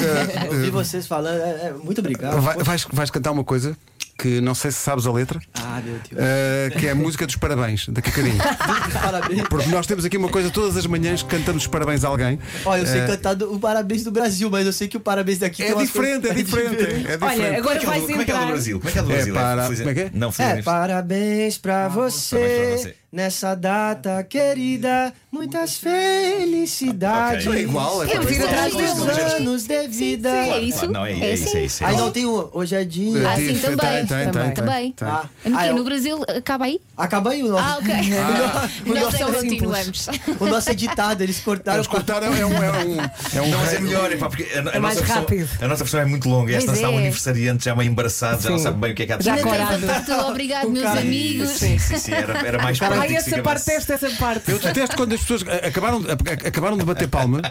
Ouvir 0.49 0.67
eh, 0.67 0.71
vocês 0.71 1.05
falando. 1.05 1.39
é- 1.41 1.67
é 1.67 1.73
muito 1.73 1.99
obrigado. 1.99 2.39
Vai- 2.41 2.57
vais, 2.57 2.87
vais 2.91 3.11
cantar 3.11 3.31
uma 3.31 3.43
coisa 3.43 3.77
que 4.17 4.39
não 4.39 4.55
sei 4.55 4.71
se 4.71 4.77
sabes 4.77 5.05
a 5.05 5.11
letra, 5.11 5.39
Ah, 5.53 5.81
meu 5.83 5.95
Deus. 5.95 6.13
eh, 6.15 6.71
que 6.79 6.87
é 6.87 6.91
a 6.91 6.95
música 6.95 7.25
dos 7.25 7.35
parabéns, 7.35 7.87
da 7.89 8.01
Cacarinho. 8.01 8.37
Parabéns. 8.93 9.41
Porque 9.49 9.69
nós 9.69 9.85
temos 9.85 10.05
aqui 10.05 10.15
uma 10.17 10.29
coisa 10.29 10.49
todas 10.49 10.77
as 10.77 10.85
manhãs 10.85 11.21
que 11.21 11.29
cantamos 11.29 11.63
os 11.63 11.67
parabéns 11.67 12.03
a 12.03 12.07
alguém. 12.07 12.39
Olha, 12.65 12.81
eu 12.81 12.85
sei 12.85 13.01
Eh, 13.01 13.07
cantar 13.07 13.33
do- 13.33 13.53
o 13.53 13.59
parabéns 13.59 14.03
do 14.03 14.11
Brasil, 14.11 14.49
mas 14.49 14.65
eu 14.65 14.73
sei 14.73 14.87
que 14.87 14.95
o 14.97 14.99
parabéns 14.99 15.39
daqui 15.39 15.63
É 15.63 15.73
diferente, 15.75 16.27
é 16.27 16.33
coisas- 16.33 16.45
diferente. 16.45 16.75
É 17.07 17.17
diferente. 17.17 17.23
Olha, 17.23 17.57
agora 17.57 17.61
Como 17.61 17.69
é 17.69 17.77
que 17.79 17.85
é 17.85 17.87
o 17.87 17.91
vais 17.91 18.01
do- 18.01 18.07
como 18.07 18.21
é 18.21 18.25
que 18.25 18.31
é 18.31 18.33
do 18.33 18.39
entrar. 18.39 18.47
Brasil? 18.51 18.79
Como 18.79 18.89
é 18.89 18.91
que 18.93 18.99
é 18.99 19.01
do 19.01 19.11
É 19.11 19.15
Brasil? 19.15 19.33
para- 19.33 19.63
Feliz- 19.63 19.79
como 19.79 19.89
é 19.89 19.93
que 19.93 19.99
é? 20.01 20.09
Não, 20.13 20.33
É, 20.39 20.61
parabéns 20.61 21.57
pra 21.57 21.73
parabéns 21.89 22.13
você, 22.13 22.35
pra 22.37 22.77
você. 22.77 22.95
Nessa 23.15 23.55
data 23.55 24.21
querida, 24.29 25.13
muitas 25.31 25.77
felicidades. 25.77 27.47
Ok. 27.47 27.59
É 27.59 27.63
igual, 27.63 28.03
é 28.03 28.07
Eu 28.07 28.11
para- 28.11 28.21
vi 28.29 28.43
atrás 28.43 28.75
dele. 28.75 29.21
anos 29.37 29.63
de 29.63 29.87
vida. 29.87 30.29
É 30.29 30.59
isso? 30.59 30.91
Não, 30.91 31.05
é, 31.05 31.13
é 31.13 31.33
isso, 31.33 31.55
é 31.55 31.61
isso. 31.63 31.83
é 31.83 31.87
Aí 31.87 31.95
não 31.95 32.11
tem 32.11 32.25
o 32.25 32.49
hoje 32.51 32.75
é 32.75 32.83
dia. 32.83 33.29
Ah, 33.29 33.35
sim, 33.37 33.57
também. 33.57 33.77
tem, 33.77 34.05
tem, 34.05 34.31
Também. 34.31 34.51
Também. 34.53 34.91
tem. 34.91 35.07
Ah, 35.07 35.25
No, 35.45 35.57
ah, 35.57 35.65
é 35.65 35.71
o- 35.71 35.75
no 35.77 35.83
Brasil 35.85 36.21
acaba 36.27 36.65
aí? 36.65 36.81
Acaba 36.97 37.29
aí 37.29 37.41
o 37.41 37.47
nosso. 37.47 37.63
Ah, 37.63 37.77
ok. 37.79 37.93
o 38.85 38.93
Nós 38.93 39.03
nosso 39.03 39.15
é 39.15 39.21
é 39.21 39.33
continuamos. 39.41 40.07
O 40.39 40.45
nosso 40.47 40.69
editado, 40.71 41.23
eles 41.23 41.39
cortaram. 41.39 41.77
Eles 41.77 41.87
cortaram, 41.87 42.27
é 42.27 42.29
um. 42.29 42.35
É 42.35 42.45
um, 42.45 43.01
é 43.01 43.41
um 43.41 43.49
Não, 43.49 43.59
mas 43.59 43.73
é 43.73 43.79
melhor, 43.79 44.11
é 44.11 44.17
porque 44.17 44.43
a, 44.53 44.69
a 44.71 44.75
É 44.75 44.79
mais 44.79 44.97
versão, 44.97 45.15
rápido. 45.17 45.49
a 45.61 45.67
nossa 45.69 45.83
versão 45.85 45.99
é 46.01 46.05
muito 46.05 46.27
longa. 46.27 46.53
Esta 46.53 46.73
está 46.73 46.89
um 46.89 46.95
é. 46.95 46.97
aniversariante, 47.03 47.63
já 47.63 47.73
meio 47.75 47.89
embaraçado, 47.89 48.41
já 48.43 48.49
não 48.49 48.57
Sim. 48.57 48.63
sabe 48.65 48.77
bem 48.79 48.91
o 48.91 48.95
que 48.95 49.03
é 49.03 49.05
que 49.05 49.13
há 49.13 49.17
de 49.17 49.23
Já 49.25 49.37
corado. 49.37 49.79
Muito 49.79 50.11
obrigado, 50.27 50.69
meus 50.69 50.85
amigos. 50.85 51.49
Sim, 51.51 51.79
sim, 51.79 51.97
sim, 51.97 52.11
era, 52.13 52.57
mais 52.61 52.77
prático. 52.77 53.04
Se 53.09 53.15
essa 53.15 53.29
parte, 53.29 53.39
acabasse. 53.39 53.71
esta, 53.71 53.93
essa 53.93 54.09
parte. 54.11 54.51
Eu 54.51 54.59
detesto 54.59 54.95
quando 54.95 55.13
as 55.13 55.21
pessoas 55.21 55.43
a- 55.47 55.67
acabaram, 55.67 56.03
a- 56.07 56.47
acabaram 56.47 56.77
de 56.77 56.83
bater 56.85 57.07
palma 57.07 57.41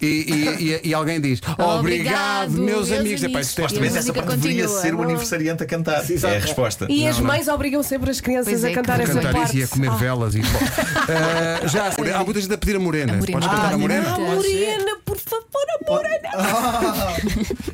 e, 0.00 0.06
e- 0.06 0.64
e- 0.64 0.88
e 0.88 0.94
alguém 0.94 1.20
diz 1.20 1.40
Obrigado, 1.58 1.78
Obrigado, 1.78 2.50
meus, 2.52 2.88
meus 2.88 2.92
amigos. 2.92 3.24
Amigos. 3.24 3.40
é- 3.40 3.42
Supostamente 3.44 3.94
E 3.94 3.96
a 3.96 4.00
essa 4.00 4.12
parte 4.12 4.36
deveria 4.36 4.68
ser 4.68 4.94
o 4.94 5.02
aniversariante 5.02 5.62
a 5.62 5.66
cantar. 5.66 6.02
É 6.10 6.36
a 6.36 6.38
resposta. 6.40 6.86
E 6.88 7.06
as 7.06 7.16
Não, 7.16 7.24
não. 7.24 7.32
mães 7.32 7.48
obrigam 7.48 7.82
sempre 7.82 8.10
as 8.10 8.20
crianças 8.20 8.64
é, 8.64 8.70
a 8.70 8.74
cantar 8.74 8.96
que 8.96 9.02
essa 9.04 9.14
cantar 9.14 9.32
parte. 9.32 9.48
isso 9.50 9.58
e 9.58 9.62
a 9.64 9.68
comer 9.68 9.88
Ah. 9.90 9.96
velas 9.96 10.34
e 10.34 10.40
bom. 10.40 10.58
Eh, 11.08 11.68
já 11.68 11.88
há 12.18 12.24
muita 12.24 12.40
gente 12.40 12.52
a 12.54 12.58
pedir 12.58 12.76
a 12.76 12.80
morena. 12.80 13.12
A 13.14 13.16
morena. 13.16 13.32
Podes 13.40 13.48
cantar 13.54 13.72
a 13.72 13.74
Ah, 13.74 13.78
morena? 13.78 14.06
Ah, 14.08 14.14
Pode 14.16 14.42
ser. 14.42 14.76
Morena, 14.76 14.91
por 15.14 15.18
favor, 15.18 15.66
a 15.68 15.90
Morena. 15.90 16.30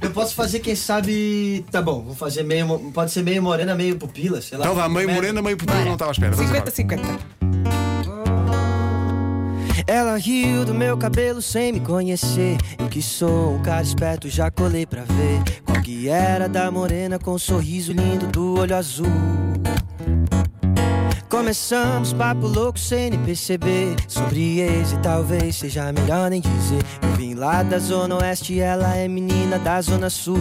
Eu 0.00 0.10
posso 0.10 0.34
fazer, 0.34 0.60
quem 0.60 0.74
sabe. 0.74 1.64
Tá 1.70 1.80
bom, 1.80 2.02
vou 2.02 2.14
fazer 2.14 2.42
meio. 2.42 2.90
Pode 2.92 3.10
ser 3.10 3.22
meio 3.22 3.42
morena, 3.42 3.74
meio 3.74 3.96
pupila, 3.96 4.40
sei 4.40 4.58
lá. 4.58 4.64
Então 4.64 4.74
vá, 4.74 4.88
meio 4.88 5.10
morena, 5.10 5.40
meio 5.40 5.56
pupila, 5.56 5.84
não 5.84 5.92
estava 5.92 6.10
à 6.10 6.12
espera. 6.12 6.34
Vamos 6.34 6.50
embora. 6.50 6.70
50-50. 6.70 7.18
Ela 9.86 10.16
riu 10.18 10.64
do 10.66 10.74
meu 10.74 10.98
cabelo 10.98 11.40
sem 11.40 11.72
me 11.72 11.80
conhecer. 11.80 12.58
Eu 12.78 12.88
que 12.88 13.00
sou 13.00 13.54
um 13.54 13.62
cara 13.62 13.82
esperto, 13.82 14.28
já 14.28 14.50
colei 14.50 14.84
pra 14.84 15.02
ver 15.04 15.62
qual 15.64 15.80
que 15.80 16.08
era 16.08 16.48
da 16.48 16.70
morena 16.70 17.18
com 17.18 17.32
um 17.32 17.38
sorriso 17.38 17.92
lindo 17.92 18.26
do 18.26 18.58
olho 18.58 18.76
azul. 18.76 19.06
Começamos 21.38 22.12
papo 22.12 22.48
louco 22.48 22.76
sem 22.80 23.10
nem 23.10 23.24
perceber. 23.24 23.94
Sobre 24.08 24.58
ex 24.58 24.90
e 24.90 24.98
talvez 24.98 25.54
seja 25.54 25.92
melhor 25.92 26.28
nem 26.30 26.40
dizer. 26.40 26.82
Eu 27.00 27.12
vim 27.12 27.34
lá 27.34 27.62
da 27.62 27.78
zona 27.78 28.16
oeste, 28.16 28.58
ela 28.58 28.96
é 28.96 29.06
menina 29.06 29.56
da 29.56 29.80
zona 29.80 30.10
sul 30.10 30.40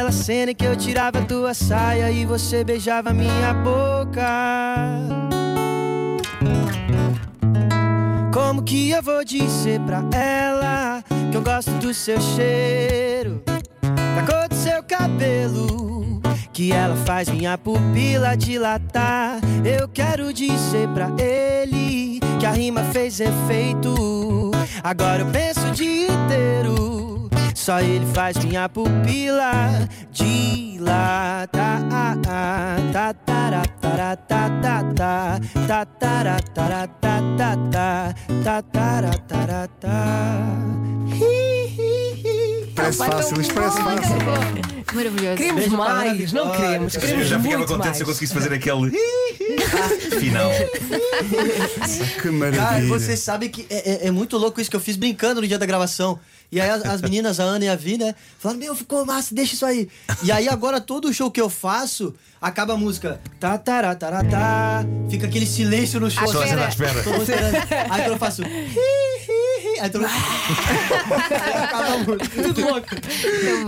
cena 0.09 0.51
em 0.51 0.55
que 0.55 0.63
eu 0.63 0.73
tirava 0.73 1.21
tua 1.23 1.53
saia 1.53 2.09
e 2.09 2.25
você 2.25 2.63
beijava 2.63 3.11
minha 3.11 3.53
boca. 3.53 5.01
Como 8.33 8.63
que 8.63 8.91
eu 8.91 9.03
vou 9.03 9.25
dizer 9.25 9.81
pra 9.81 10.01
ela 10.17 11.03
que 11.29 11.35
eu 11.35 11.41
gosto 11.41 11.71
do 11.71 11.93
seu 11.93 12.21
cheiro, 12.21 13.43
da 13.45 14.23
cor 14.25 14.47
do 14.47 14.55
seu 14.55 14.81
cabelo, 14.81 16.21
que 16.53 16.71
ela 16.71 16.95
faz 16.95 17.27
minha 17.27 17.57
pupila 17.57 18.37
dilatar? 18.37 19.41
Eu 19.65 19.89
quero 19.89 20.33
dizer 20.33 20.87
pra 20.89 21.09
ele 21.21 22.21
que 22.39 22.45
a 22.45 22.51
rima 22.51 22.83
fez 22.85 23.19
efeito. 23.19 24.51
Agora 24.81 25.23
eu 25.23 25.27
penso 25.27 25.67
o 25.67 25.71
dia 25.71 26.07
inteiro. 26.07 26.90
Só 27.61 27.79
ele 27.79 28.05
faz 28.07 28.37
minha 28.43 28.67
pupila 28.67 29.87
dilatar. 30.11 31.47
Ta, 32.91 33.13
tará, 33.13 33.61
tará, 33.79 34.15
ta, 34.15 34.49
ta, 34.61 34.83
ta. 34.95 35.39
Ta, 35.67 35.85
tará, 35.85 36.39
tará, 36.39 36.87
ta, 36.87 37.21
ta, 37.37 37.57
ta. 37.71 38.15
Ta, 38.43 38.61
tará, 38.63 39.11
tará, 39.27 39.67
ta. 39.79 40.47
Hi, 41.13 41.23
hi, 41.77 42.13
hi. 42.67 42.73
Parece 42.75 42.97
fácil, 42.97 43.35
parece 43.53 43.77
fácil. 43.81 44.15
Maravilhoso. 44.93 45.37
Queremos 45.37 45.61
Beijo 45.61 45.77
para 45.77 45.91
a 45.91 45.95
mais, 45.95 46.33
não 46.33 46.43
Ana 46.45 46.55
queremos. 46.57 46.93
Vitória. 46.93 46.95
Eu 46.95 47.01
Queremos 47.01 47.27
já 47.29 47.39
ficava 47.39 47.57
muito 47.57 47.69
contente 47.69 47.85
mais. 47.85 47.97
se 47.97 48.03
eu 48.03 48.07
conseguisse 48.07 48.33
fazer 48.33 48.53
aquele 48.53 48.91
final. 50.19 50.51
Que 51.21 52.19
Cara, 52.21 52.31
maravilha. 52.33 52.87
vocês 52.87 53.19
sabem 53.19 53.49
que 53.49 53.65
é, 53.69 54.05
é- 54.05 54.07
é 54.07 54.11
muito 54.11 54.37
louco 54.37 54.59
isso 54.59 54.69
que 54.69 54.75
eu 54.75 54.79
fiz 54.79 54.95
brincando 54.95 55.41
no 55.41 55.47
dia 55.47 55.57
da 55.59 55.65
gravação. 55.65 56.19
E 56.51 56.59
aí 56.59 56.69
as, 56.69 56.83
as 56.85 57.01
meninas, 57.01 57.39
a 57.39 57.43
Ana 57.43 57.65
e 57.65 57.69
a 57.69 57.75
Vi, 57.75 57.97
né? 57.97 58.13
Falaram, 58.37 58.59
meu, 58.59 58.75
ficou 58.75 59.05
massa, 59.05 59.33
deixa 59.33 59.53
isso 59.53 59.65
aí. 59.65 59.87
E 60.21 60.31
aí 60.31 60.49
agora 60.49 60.81
todo 60.81 61.13
show 61.13 61.31
que 61.31 61.39
eu 61.39 61.49
faço, 61.49 62.13
acaba 62.41 62.73
a 62.73 62.77
música. 62.77 63.21
Tá, 63.39 63.57
tará, 63.57 63.95
tará, 63.95 64.23
tá. 64.23 64.83
Fica 65.09 65.27
aquele 65.27 65.45
silêncio 65.45 65.99
no 65.99 66.11
show. 66.11 66.25
Toda 66.25 66.43
a 66.43 66.47
gente 66.47 66.59
à 66.59 66.67
espera. 66.67 67.03
Todo 67.03 67.13
mundo 67.13 67.21
esperando. 67.21 67.55
Aí 67.55 68.01
quando 68.01 68.11
eu 68.11 68.17
faço. 68.17 68.41
Hi, 68.43 68.47
hi, 69.81 69.83
hi, 69.83 69.85
aí 69.85 69.89
todo 69.89 70.01
mundo. 70.01 70.11
aí 71.31 71.53
acaba 71.63 71.85
a 71.93 71.97
música. 71.97 72.43
Tudo 72.43 72.61
louco. 72.61 72.87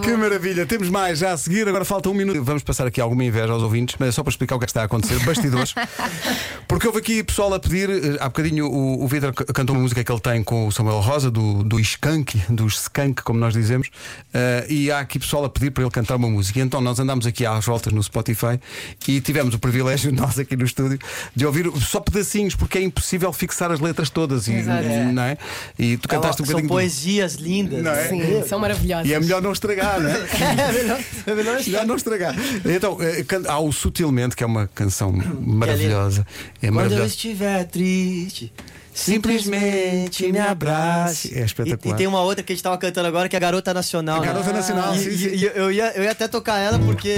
Que 0.02 0.12
maravilha. 0.16 0.66
Temos 0.66 0.90
mais 0.90 1.20
já 1.20 1.32
a 1.32 1.38
seguir. 1.38 1.68
Agora 1.68 1.86
falta 1.86 2.10
um 2.10 2.14
minuto. 2.14 2.44
Vamos 2.44 2.64
passar 2.64 2.88
aqui 2.88 3.00
alguma 3.02 3.24
inveja 3.24 3.52
aos 3.54 3.64
ouvintes, 3.64 3.96
mas 4.00 4.10
é 4.10 4.12
só 4.12 4.24
para 4.24 4.32
explicar 4.32 4.56
o 4.56 4.60
que 4.60 4.66
é 4.66 4.68
que 4.68 4.72
está 4.72 4.82
a 4.82 4.86
acontecer. 4.86 5.20
Bastidores. 5.26 5.74
Porque 6.68 6.88
houve 6.88 7.00
aqui 7.00 7.24
pessoal 7.24 7.54
a 7.54 7.60
pedir. 7.60 7.90
eh, 7.90 8.18
Há 8.20 8.26
bocadinho 8.26 8.68
o, 8.68 9.04
o 9.04 9.08
Vitor 9.08 9.34
cantou 9.34 9.76
uma 9.76 9.82
música 9.82 10.04
que 10.04 10.12
ele 10.12 10.22
tem 10.22 10.44
com 10.44 10.68
o 10.68 10.72
Samuel 10.72 11.00
Rosa, 11.00 11.30
do, 11.30 11.64
do 11.64 11.80
Skank, 11.80 12.42
dos 12.50 12.82
Skank, 12.84 13.22
como 13.24 13.40
nós 13.40 13.54
dizemos. 13.54 13.90
eh, 14.34 14.66
e 14.70 14.92
há 14.92 15.00
aqui 15.00 15.20
pessoal 15.20 15.46
a 15.46 15.50
pedir 15.50 15.72
para 15.72 15.84
ele 15.84 15.92
cantar 15.92 16.16
uma 16.16 16.30
música. 16.30 16.60
E 16.60 16.62
então 16.62 16.82
nós 16.82 17.00
andámos 17.00 17.26
aqui 17.26 17.46
às 17.46 17.66
voltas 17.66 17.92
no 17.94 18.02
Spotify 18.02 18.60
e 19.08 19.22
tivemos 19.22 19.54
o 19.56 19.60
privilégio, 19.60 20.12
nós 20.16 20.40
aqui 20.40 20.56
no 20.56 20.66
estúdio, 20.66 21.00
de 21.36 21.46
ouvir 21.46 21.70
só 21.82 22.00
pedacinhos, 22.00 22.56
porque 22.56 22.78
é 22.78 22.82
impossível 22.82 23.32
fixar 23.34 23.72
as 23.72 23.80
letras 23.80 24.10
todas. 24.10 24.48
E, 24.48 24.54
Exato. 24.54 24.84
não 25.14 25.24
é? 25.24 25.38
e 25.78 25.98
tu 26.04 26.08
cantaste 26.10 26.42
um 26.42 26.46
São 26.46 26.52
bocadinho. 26.54 26.68
do- 26.70 26.74
poesias 26.74 27.34
lindas. 27.36 27.82
Não 27.82 27.92
é? 27.92 28.08
Sim, 28.10 28.44
são 28.48 28.60
maravilhosos. 28.60 29.10
E 29.10 29.14
é 29.14 29.20
melhor 29.20 29.42
não 29.42 29.52
estragar, 29.54 30.00
não 30.00 30.10
é? 30.10 30.14
É 30.68 30.72
melhor, 30.74 31.00
é 31.26 31.34
melhor 31.36 31.62
Já 31.62 31.86
não 31.86 31.96
estragar. 31.96 32.36
Então, 32.66 32.98
eh, 33.02 33.26
há 33.48 33.60
o 33.60 33.72
Sutilmente, 33.72 34.36
que 34.36 34.44
é 34.44 34.46
uma 34.48 34.68
canção 34.68 35.12
maravilhosa. 35.42 36.28
É 36.58 36.60
Quando 36.60 36.66
eu 36.68 36.74
maravilhosa. 36.74 37.06
estiver 37.08 37.64
triste, 37.66 38.54
simplesmente 38.94 40.32
me 40.32 40.40
abrace. 40.40 41.38
É 41.38 41.44
espetacular. 41.44 41.94
E, 41.94 41.96
e 41.96 41.98
tem 41.98 42.08
uma 42.08 42.22
outra 42.22 42.44
que 42.44 42.52
a 42.54 42.56
gente 42.56 42.64
tava 42.64 42.78
cantando 42.78 43.08
agora, 43.08 43.28
que 43.30 43.36
é 43.36 43.38
a 43.38 43.40
Garota 43.40 43.74
Nacional. 43.74 44.22
A 44.22 44.26
Garota 44.26 44.48
né? 44.50 44.54
Nacional, 44.54 44.96
E, 44.96 45.00
sim, 45.00 45.10
e- 45.10 45.18
sim. 45.18 45.36
e 45.36 45.44
eu, 45.56 45.72
ia, 45.72 45.92
eu 45.96 46.04
ia 46.04 46.12
até 46.12 46.28
tocar 46.28 46.60
ela 46.60 46.78
porque 46.80 47.16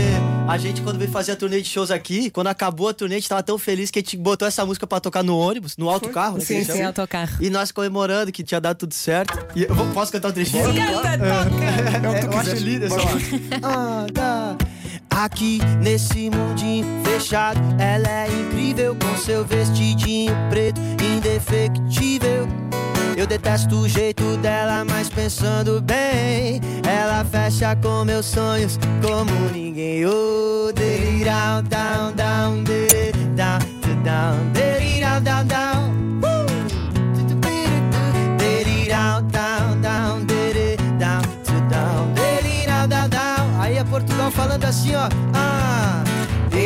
a 0.48 0.58
gente, 0.58 0.82
quando 0.82 0.98
veio 0.98 1.12
fazer 1.12 1.34
a 1.34 1.36
turnê 1.36 1.62
de 1.62 1.67
shows 1.70 1.91
aqui, 1.91 2.29
quando 2.29 2.48
acabou 2.48 2.89
a 2.89 2.94
turnê, 2.94 3.15
a 3.15 3.20
gente 3.20 3.29
tava 3.29 3.44
tão 3.44 3.58
feliz 3.58 3.91
que 3.91 4.00
a 4.00 4.01
gente 4.01 4.15
botou 4.17 4.48
essa 4.48 4.65
música 4.65 4.86
pra 4.88 5.00
tocar 5.00 5.24
no 5.24 5.38
ônibus, 5.38 5.75
no 5.77 5.89
alto 5.89 6.10
carro. 6.10 6.38
né, 6.38 6.44
Sim, 6.46 6.63
sim, 6.63 6.82
autocarro. 6.84 7.38
E 7.41 7.50
nós 7.50 7.72
comemorando 7.72 8.32
que 8.32 8.44
tinha 8.44 8.62
dado 8.62 8.77
tudo 8.77 8.94
certo. 8.94 9.38
E 9.55 9.63
eu 9.63 9.74
vou- 9.75 9.86
posso 9.88 10.12
cantar 10.12 10.29
um 10.29 10.32
trechinho? 10.32 10.63
Canta, 10.74 11.17
toca. 11.17 11.65
É 12.05 12.10
o 12.10 12.13
que 12.15 12.27
tu 12.27 12.34
eu 12.34 12.39
acho 12.39 12.55
lindo 12.55 12.86
essa 12.86 12.96
lá. 12.96 13.12
Ah, 13.63 14.05
tá. 14.13 14.58
Aqui 15.15 15.60
nesse 15.81 16.29
mundinho 16.29 16.86
fechado, 17.05 17.60
ela 17.79 18.07
é 18.07 18.27
incrível 18.27 18.95
com 18.95 19.17
seu 19.17 19.45
vestidinho 19.45 20.34
preto, 20.50 20.81
indefectível. 21.01 22.45
Eu 23.15 23.25
detesto 23.25 23.77
o 23.77 23.88
jeito 23.88 24.36
dela, 24.38 24.84
mas 24.84 25.07
pensando 25.07 25.81
bem, 25.81 26.60
ela 26.86 27.24
fecha 27.24 27.74
com 27.77 28.03
meus 28.03 28.25
sonhos 28.25 28.77
como 29.01 29.31
ninguém. 29.53 30.05
Oh, 30.05 30.72
down, 31.63 32.12
down, 32.13 32.63
dele, 32.63 33.13
down, 33.36 33.60
down, 34.03 34.51
delirão, 34.51 35.22
down, 35.22 35.45
down. 35.45 35.94
Assim, 44.75 44.94
ó. 44.96 45.08
Ah, 45.34 46.03
eu 46.51 46.60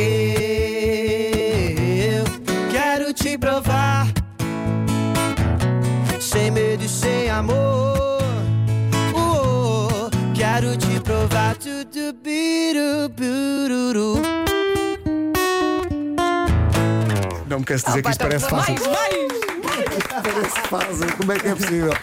quero 2.72 3.14
te 3.14 3.38
provar 3.38 4.08
sem 6.20 6.50
medo 6.52 6.84
e 6.84 6.90
sem 6.90 7.30
amor. 7.30 8.20
Uh, 9.14 10.10
quero 10.36 10.76
te 10.76 11.00
provar 11.02 11.56
tudo 11.58 12.14
biru, 12.24 13.08
bururu. 13.10 14.20
Não 17.48 17.60
me 17.60 17.66
canso 17.66 17.86
de 17.86 17.92
dizer 17.92 18.02
que 18.04 18.10
isto 18.10 18.20
parece 18.22 18.50
fácil. 18.50 18.74
Mais, 18.74 18.88
mais. 18.88 19.30
Parece 20.24 20.60
fácil. 20.68 21.16
Como 21.18 21.32
é 21.32 21.40
que 21.40 21.48
é 21.48 21.56
possível? 21.56 21.94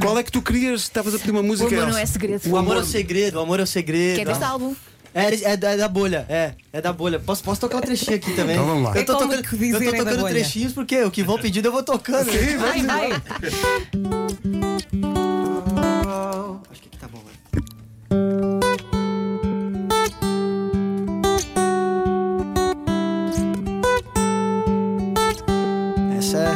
Qual 0.00 0.18
é 0.18 0.22
que 0.22 0.32
tu 0.32 0.40
querias? 0.42 0.80
Estavas 0.82 1.14
a 1.14 1.18
pedir 1.18 1.30
uma 1.32 1.40
O 1.40 1.44
música? 1.44 1.74
amor 1.74 1.88
não 1.92 1.98
é 1.98 2.06
segredo. 2.06 2.50
O 2.50 2.56
amor 2.56 2.76
é 2.76 2.80
o 2.80 2.84
segredo, 2.84 3.36
o 3.38 3.40
amor 3.40 3.60
é 3.60 3.62
o 3.62 3.66
segredo. 3.66 4.14
Que 4.16 4.22
é 4.22 4.24
deste 4.24 4.44
álbum. 4.44 4.74
É, 5.12 5.52
é, 5.52 5.56
da, 5.56 5.70
é 5.70 5.76
da 5.76 5.88
bolha, 5.88 6.24
é, 6.28 6.52
é 6.72 6.80
da 6.80 6.92
bolha. 6.92 7.18
Posso, 7.18 7.42
posso 7.42 7.60
tocar 7.60 7.78
um 7.78 7.80
trechinho 7.80 8.16
aqui 8.16 8.32
também? 8.34 8.54
Então 8.54 8.66
vamos 8.66 8.84
lá. 8.84 8.96
Eu 8.96 9.04
tô 9.04 9.14
tocando, 9.16 9.34
eu 9.34 9.42
tô 9.42 9.96
tocando 10.04 10.24
trechinhos 10.28 10.72
porque 10.72 11.02
o 11.02 11.10
que 11.10 11.22
vão 11.22 11.38
pedindo 11.38 11.66
eu 11.66 11.72
vou 11.72 11.82
tocando. 11.82 12.30
Sim, 12.30 12.56
Vai, 12.58 12.82
vai. 12.82 13.12
Acho 16.70 16.80
que 16.82 16.88
aqui 16.88 16.98
tá 16.98 17.08
bom. 17.08 17.20
Essa 26.16 26.38
é. 26.38 26.52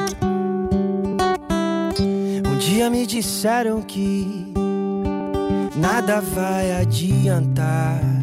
Um 2.49 2.57
dia 2.59 2.89
me 2.89 3.05
disseram 3.05 3.83
que 3.83 4.53
nada 5.77 6.21
vai 6.21 6.71
adiantar. 6.73 8.14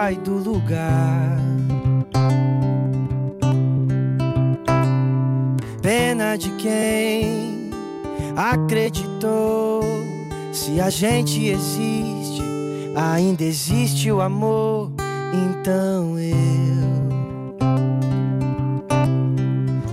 sai 0.00 0.16
do 0.16 0.38
lugar. 0.38 1.36
Pena 5.82 6.36
de 6.36 6.48
quem 6.52 7.68
acreditou. 8.34 9.82
Se 10.54 10.80
a 10.80 10.88
gente 10.88 11.44
existe, 11.44 12.42
ainda 12.96 13.44
existe 13.44 14.10
o 14.10 14.22
amor. 14.22 14.90
Então 15.34 16.18
eu 16.18 16.34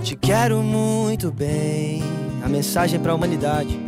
te 0.02 0.16
quero 0.16 0.62
muito 0.62 1.30
bem. 1.30 2.02
A 2.42 2.48
mensagem 2.48 2.98
é 2.98 3.02
para 3.02 3.12
a 3.12 3.14
humanidade. 3.14 3.87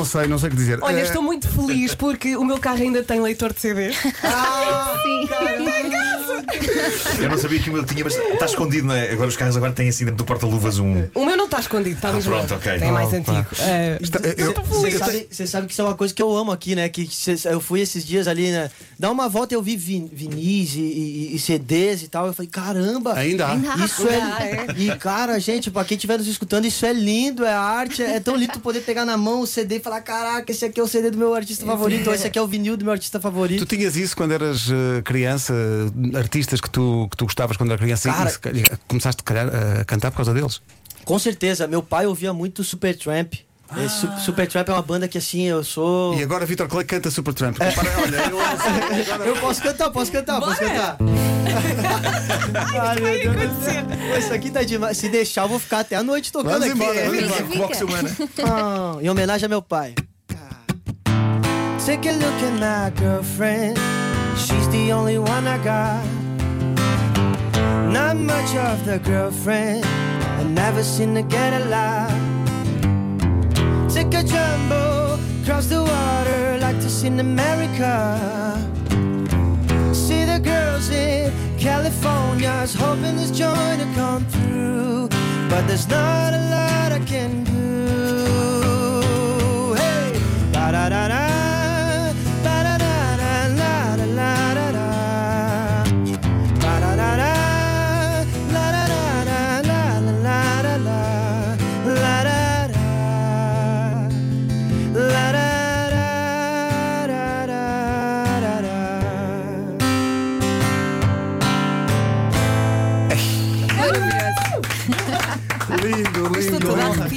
Não 0.00 0.04
sei, 0.06 0.26
não 0.26 0.38
sei 0.38 0.48
o 0.48 0.50
que 0.52 0.56
dizer. 0.56 0.78
Olha, 0.80 1.00
Eh, 1.00 1.02
estou 1.02 1.22
muito 1.22 1.46
feliz 1.46 1.94
porque 1.94 2.34
o 2.34 2.42
meu 2.42 2.58
carro 2.58 2.80
ainda 2.80 3.02
tem 3.02 3.20
leitor 3.20 3.52
de 3.52 3.60
CD. 3.60 3.92
Sim. 3.92 5.28
Eu 7.20 7.28
não 7.28 7.38
sabia 7.38 7.58
que 7.60 7.70
o 7.70 7.72
meu 7.72 7.84
tinha, 7.84 8.02
mas 8.04 8.16
está 8.16 8.46
escondido, 8.46 8.86
não 8.86 8.94
é? 8.94 9.10
Agora 9.10 9.28
os 9.28 9.36
carros 9.36 9.56
agora 9.56 9.72
têm 9.72 9.88
assim 9.88 10.04
dentro 10.04 10.18
do 10.18 10.24
porta-luvas 10.24 10.78
um. 10.78 11.04
O 11.14 11.24
meu 11.24 11.36
não 11.36 11.44
está 11.46 11.60
escondido, 11.60 11.96
está 11.96 12.10
Ah, 12.10 12.20
pronto, 12.22 12.54
ok. 12.54 12.72
É 12.72 12.90
mais 12.90 13.12
antigo. 13.12 13.46
Está- 14.00 14.20
eu- 14.36 14.54
Você 14.64 14.90
sabe, 14.98 15.26
cê 15.30 15.46
sabe 15.46 15.66
que 15.66 15.72
isso 15.72 15.82
é 15.82 15.84
uma 15.84 15.94
coisa 15.94 16.12
que 16.14 16.22
eu 16.22 16.34
amo 16.36 16.50
aqui, 16.52 16.74
né? 16.74 16.88
Que 16.88 17.06
cê- 17.12 17.36
eu 17.50 17.60
fui 17.60 17.80
esses 17.80 18.04
dias 18.04 18.26
ali, 18.28 18.50
né? 18.50 18.70
Dá 18.98 19.10
uma 19.10 19.28
volta 19.28 19.54
e 19.54 19.56
eu 19.56 19.62
vi 19.62 19.76
vin- 19.76 20.08
vinis 20.12 20.74
e, 20.74 20.80
e- 20.80 21.34
e 21.34 21.38
CDs 21.38 22.02
e 22.02 22.08
tal. 22.08 22.26
Eu 22.26 22.32
falei, 22.32 22.50
caramba! 22.50 23.14
Ainda 23.14 23.46
há. 23.48 23.84
Isso 23.84 24.06
é. 24.08 24.66
E, 24.76 24.94
cara, 24.96 25.38
gente, 25.38 25.70
pra 25.70 25.84
quem 25.84 25.96
estiver 25.96 26.18
nos 26.18 26.26
escutando, 26.26 26.64
isso 26.66 26.84
é 26.86 26.92
lindo, 26.92 27.44
é 27.44 27.52
arte, 27.52 28.02
é 28.02 28.20
tão 28.20 28.36
lindo 28.36 28.52
tu 28.54 28.60
poder 28.60 28.80
pegar 28.80 29.04
na 29.04 29.16
mão 29.16 29.40
o 29.40 29.46
CD 29.46 29.76
e 29.76 29.80
falar: 29.80 30.00
caraca, 30.00 30.50
esse 30.50 30.64
aqui 30.64 30.80
é 30.80 30.82
o 30.82 30.88
CD 30.88 31.10
do 31.10 31.18
meu 31.18 31.34
artista 31.34 31.64
favorito, 31.66 32.08
ou 32.08 32.14
esse 32.14 32.26
aqui 32.26 32.38
é 32.38 32.42
o 32.42 32.46
vinil 32.46 32.76
do 32.76 32.84
meu 32.84 32.92
artista 32.92 33.18
Tu 33.18 33.22
favorito. 33.22 33.66
tinhas 33.66 33.96
isso 33.96 34.16
quando 34.16 34.32
eras 34.32 34.68
eh, 34.70 35.02
criança, 35.02 35.52
artistas 36.40 36.60
que 36.60 36.70
tu, 36.70 37.06
que 37.10 37.16
tu 37.16 37.24
gostavas 37.26 37.56
quando 37.56 37.70
era 37.72 37.78
criança 37.80 38.10
Cara- 38.10 38.30
e 38.54 38.62
começaste 38.88 39.22
calhar, 39.22 39.46
a 39.80 39.84
cantar 39.84 40.10
por 40.10 40.16
causa 40.18 40.32
deles? 40.34 40.60
Com 41.04 41.18
certeza, 41.18 41.66
meu 41.66 41.82
pai 41.82 42.06
ouvia 42.06 42.32
muito 42.32 42.64
Supertramp. 42.64 43.34
É, 43.76 43.88
Su- 43.88 44.10
Supertramp 44.24 44.68
é 44.68 44.72
uma 44.72 44.82
banda 44.82 45.06
que 45.06 45.16
assim, 45.18 45.42
eu 45.42 45.62
sou. 45.62 46.14
E 46.18 46.22
agora 46.22 46.44
Vitor 46.44 46.66
Clay 46.68 46.84
canta 46.84 47.08
Supertramp. 47.10 47.56
Olha, 47.60 48.18
eu- 48.30 48.40
Eu 49.26 49.36
posso 49.36 49.62
cantar, 49.62 49.90
posso 49.90 50.10
cantar, 50.10 50.40
posso 50.40 50.60
Bora! 50.60 50.70
cantar. 50.70 50.96
Ai, 52.80 53.00
meu 53.00 53.32
Deus 53.36 53.50
do 53.52 53.64
céu. 53.64 54.18
Isso 54.18 54.32
aqui 54.32 54.50
tá 54.50 54.62
demais. 54.62 54.96
Se 54.96 55.08
deixar, 55.08 55.42
eu 55.42 55.48
vou 55.48 55.58
ficar 55.58 55.80
até 55.80 55.94
a 55.96 56.02
noite 56.02 56.32
tocando 56.32 56.52
Vamos 56.60 56.66
aqui. 56.66 56.74
embora, 56.74 57.04
vamos 57.04 57.22
embora. 57.22 57.44
fica. 57.46 57.58
Boxe 57.58 57.84
humana. 57.84 58.10
Ah, 58.44 58.96
em 59.00 59.08
homenagem 59.08 59.46
a 59.46 59.48
meu 59.48 59.62
pai. 59.62 59.94
Take 61.86 62.08
a 62.08 62.12
look 62.12 62.44
at 62.44 62.52
my 62.54 62.90
girlfriend. 63.00 63.78
She's 64.36 64.66
the 64.68 64.92
only 64.92 65.18
one 65.18 65.46
I 65.48 65.58
got. 65.58 66.29
Not 67.92 68.16
much 68.16 68.54
of 68.54 68.84
the 68.84 68.98
girlfriend. 69.00 69.84
I 69.84 70.44
never 70.44 70.82
seem 70.82 71.14
to 71.16 71.22
get 71.22 71.52
a 71.60 71.64
lot. 71.66 72.10
Take 73.90 74.14
a 74.14 74.22
jumbo, 74.22 75.18
cross 75.44 75.66
the 75.66 75.82
water 75.82 76.58
like 76.60 76.78
to 76.80 76.88
see 76.88 77.08
in 77.08 77.18
America. 77.18 77.94
See 79.92 80.24
the 80.24 80.38
girls 80.38 80.88
in 80.90 81.32
California's 81.58 82.74
hoping 82.74 83.16
this 83.16 83.32
joint 83.32 83.80
to 83.80 83.86
come 83.94 84.24
through, 84.26 85.08
but 85.50 85.66
there's 85.66 85.88
not 85.88 86.32
a 86.32 86.42
lot 86.54 86.92
I 86.92 87.00
can 87.04 87.42
do. 87.42 87.60
Hey, 89.74 90.12
ba 90.52 90.70
da 90.70 90.88
da 90.88 91.08
da, 91.08 91.39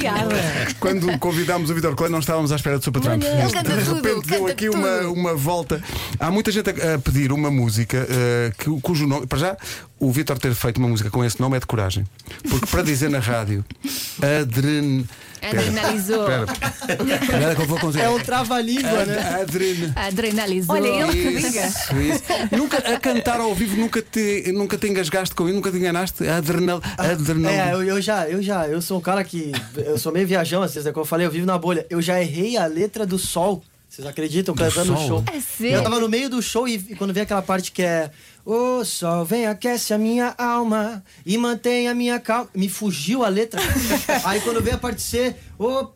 arrepiada. 0.06 0.34
Quando 0.80 1.18
convidámos 1.18 1.70
o 1.70 1.74
Vitor 1.74 1.94
Clay, 1.94 2.10
não 2.10 2.18
estávamos 2.18 2.52
à 2.52 2.56
espera 2.56 2.78
de 2.78 2.84
Supertramp. 2.84 3.22
Olha, 3.22 3.32
ele 3.32 3.46
De 3.46 3.52
canta 3.52 3.70
tudo, 3.70 3.94
repente 3.94 4.28
deu 4.28 4.40
canta 4.40 4.52
aqui 4.52 4.68
uma, 4.68 4.98
tudo. 4.98 5.12
uma 5.12 5.34
volta. 5.34 5.82
Há 6.18 6.30
muita 6.30 6.50
gente 6.52 6.70
a, 6.70 6.94
a 6.94 6.98
pedir 6.98 7.32
uma 7.32 7.50
música 7.50 8.06
eh, 8.08 8.52
que, 8.58 8.70
cujo 8.80 9.06
nome. 9.06 9.26
Para 9.26 9.38
já, 9.38 9.56
o 9.98 10.10
Vitor 10.12 10.38
ter 10.38 10.54
feito 10.54 10.78
uma 10.78 10.88
música 10.88 11.10
com 11.10 11.24
esse 11.24 11.40
nome 11.40 11.56
é 11.56 11.60
de 11.60 11.66
coragem. 11.66 12.04
Porque 12.48 12.66
para 12.66 12.82
dizer 12.82 13.10
na 13.10 13.18
rádio, 13.18 13.64
adren. 14.40 15.04
Adrenalizou. 15.48 16.28
Espera, 16.28 17.14
espera 17.22 17.54
que 17.54 17.62
eu 17.62 17.66
vou 17.66 17.78
conseguir. 17.78 18.04
É 18.04 18.10
um 18.10 18.20
trava-língua, 18.20 19.04
né? 19.04 19.40
Adren. 19.40 19.92
Adrenalizou. 19.94 20.74
Olha, 20.74 20.88
ele 20.88 21.12
que. 21.12 21.58
Isso, 21.58 21.96
isso. 22.00 22.22
Nunca, 22.52 22.78
a 22.78 22.98
cantar 22.98 23.40
ao 23.40 23.54
vivo, 23.54 23.76
nunca 23.76 24.02
te, 24.02 24.52
nunca 24.52 24.76
te 24.76 24.88
engasgaste 24.88 25.34
com 25.34 25.46
isso, 25.46 25.54
nunca 25.56 25.70
te 25.70 25.76
enganaste. 25.76 26.26
Adrenal, 26.26 26.82
adrenal. 26.96 27.52
É, 27.52 27.72
eu, 27.72 27.82
eu 27.82 28.00
já, 28.00 28.28
eu 28.28 28.42
já, 28.42 28.66
eu 28.68 28.80
sou 28.80 28.98
um 28.98 29.00
cara 29.00 29.22
que. 29.24 29.52
Eu 29.76 29.98
sou 29.98 30.12
meio 30.12 30.26
viajão, 30.26 30.62
às 30.62 30.74
vezes, 30.74 30.86
é 30.86 30.92
como 30.92 31.02
eu 31.02 31.08
falei, 31.08 31.26
eu 31.26 31.30
vivo 31.30 31.46
na 31.46 31.58
bolha. 31.58 31.86
Eu 31.90 32.00
já 32.00 32.20
errei 32.20 32.56
a 32.56 32.66
letra 32.66 33.06
do 33.06 33.18
sol. 33.18 33.62
Vocês 33.94 34.08
acreditam? 34.08 34.56
Cantando 34.56 34.90
no 34.90 34.98
sol? 34.98 35.06
show. 35.06 35.24
É 35.32 35.36
Eu 35.36 35.40
sério? 35.40 35.82
tava 35.84 36.00
no 36.00 36.08
meio 36.08 36.28
do 36.28 36.42
show 36.42 36.66
e, 36.66 36.74
e 36.74 36.96
quando 36.96 37.14
vem 37.14 37.22
aquela 37.22 37.42
parte 37.42 37.70
que 37.70 37.80
é. 37.82 38.10
O 38.44 38.84
sol 38.84 39.24
vem, 39.24 39.46
aquece 39.46 39.94
a 39.94 39.98
minha 39.98 40.34
alma 40.36 41.02
e 41.24 41.38
mantém 41.38 41.88
a 41.88 41.94
minha 41.94 42.18
calma. 42.18 42.50
Me 42.52 42.68
fugiu 42.68 43.24
a 43.24 43.28
letra. 43.28 43.60
Aí 44.24 44.40
quando 44.40 44.60
vem 44.60 44.74
a 44.74 44.78
parte 44.78 45.00
C, 45.00 45.36
ô. 45.56 45.90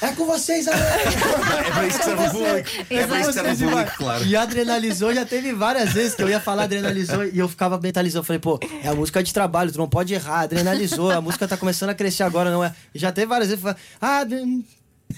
é 0.00 0.08
com 0.12 0.24
vocês, 0.24 0.66
Ale. 0.66 0.80
É 0.80 1.70
para 1.70 1.86
isso 1.86 1.98
que 1.98 2.04
serve 2.04 2.24
o 2.24 2.30
público. 2.30 2.70
É 2.88 3.06
para 3.06 3.20
isso 3.20 3.28
que 3.28 3.32
serve 3.34 3.64
o 3.66 3.68
público, 3.68 3.96
claro. 3.98 4.24
E 4.24 4.36
adrenalizou 4.36 5.14
já 5.14 5.26
teve 5.26 5.52
várias 5.52 5.92
vezes 5.92 6.14
que 6.14 6.22
eu 6.22 6.30
ia 6.30 6.40
falar 6.40 6.62
adrenalizou 6.62 7.26
e 7.26 7.38
eu 7.38 7.48
ficava 7.48 7.78
mentalizando. 7.78 8.20
Eu 8.20 8.24
falei, 8.24 8.40
pô, 8.40 8.58
é 8.82 8.88
a 8.88 8.94
música 8.94 9.22
de 9.22 9.34
trabalho, 9.34 9.70
tu 9.70 9.76
não 9.76 9.88
pode 9.88 10.14
errar, 10.14 10.40
adrenalizou, 10.40 11.10
a 11.10 11.20
música 11.20 11.46
tá 11.46 11.58
começando 11.58 11.90
a 11.90 11.94
crescer 11.94 12.22
agora, 12.22 12.50
não 12.50 12.64
é? 12.64 12.74
E 12.94 12.98
já 12.98 13.12
teve 13.12 13.26
várias 13.26 13.50
vezes 13.50 13.62
que 13.62 13.68
eu 13.68 13.74
falava, 14.00 14.22
adren... 14.22 14.64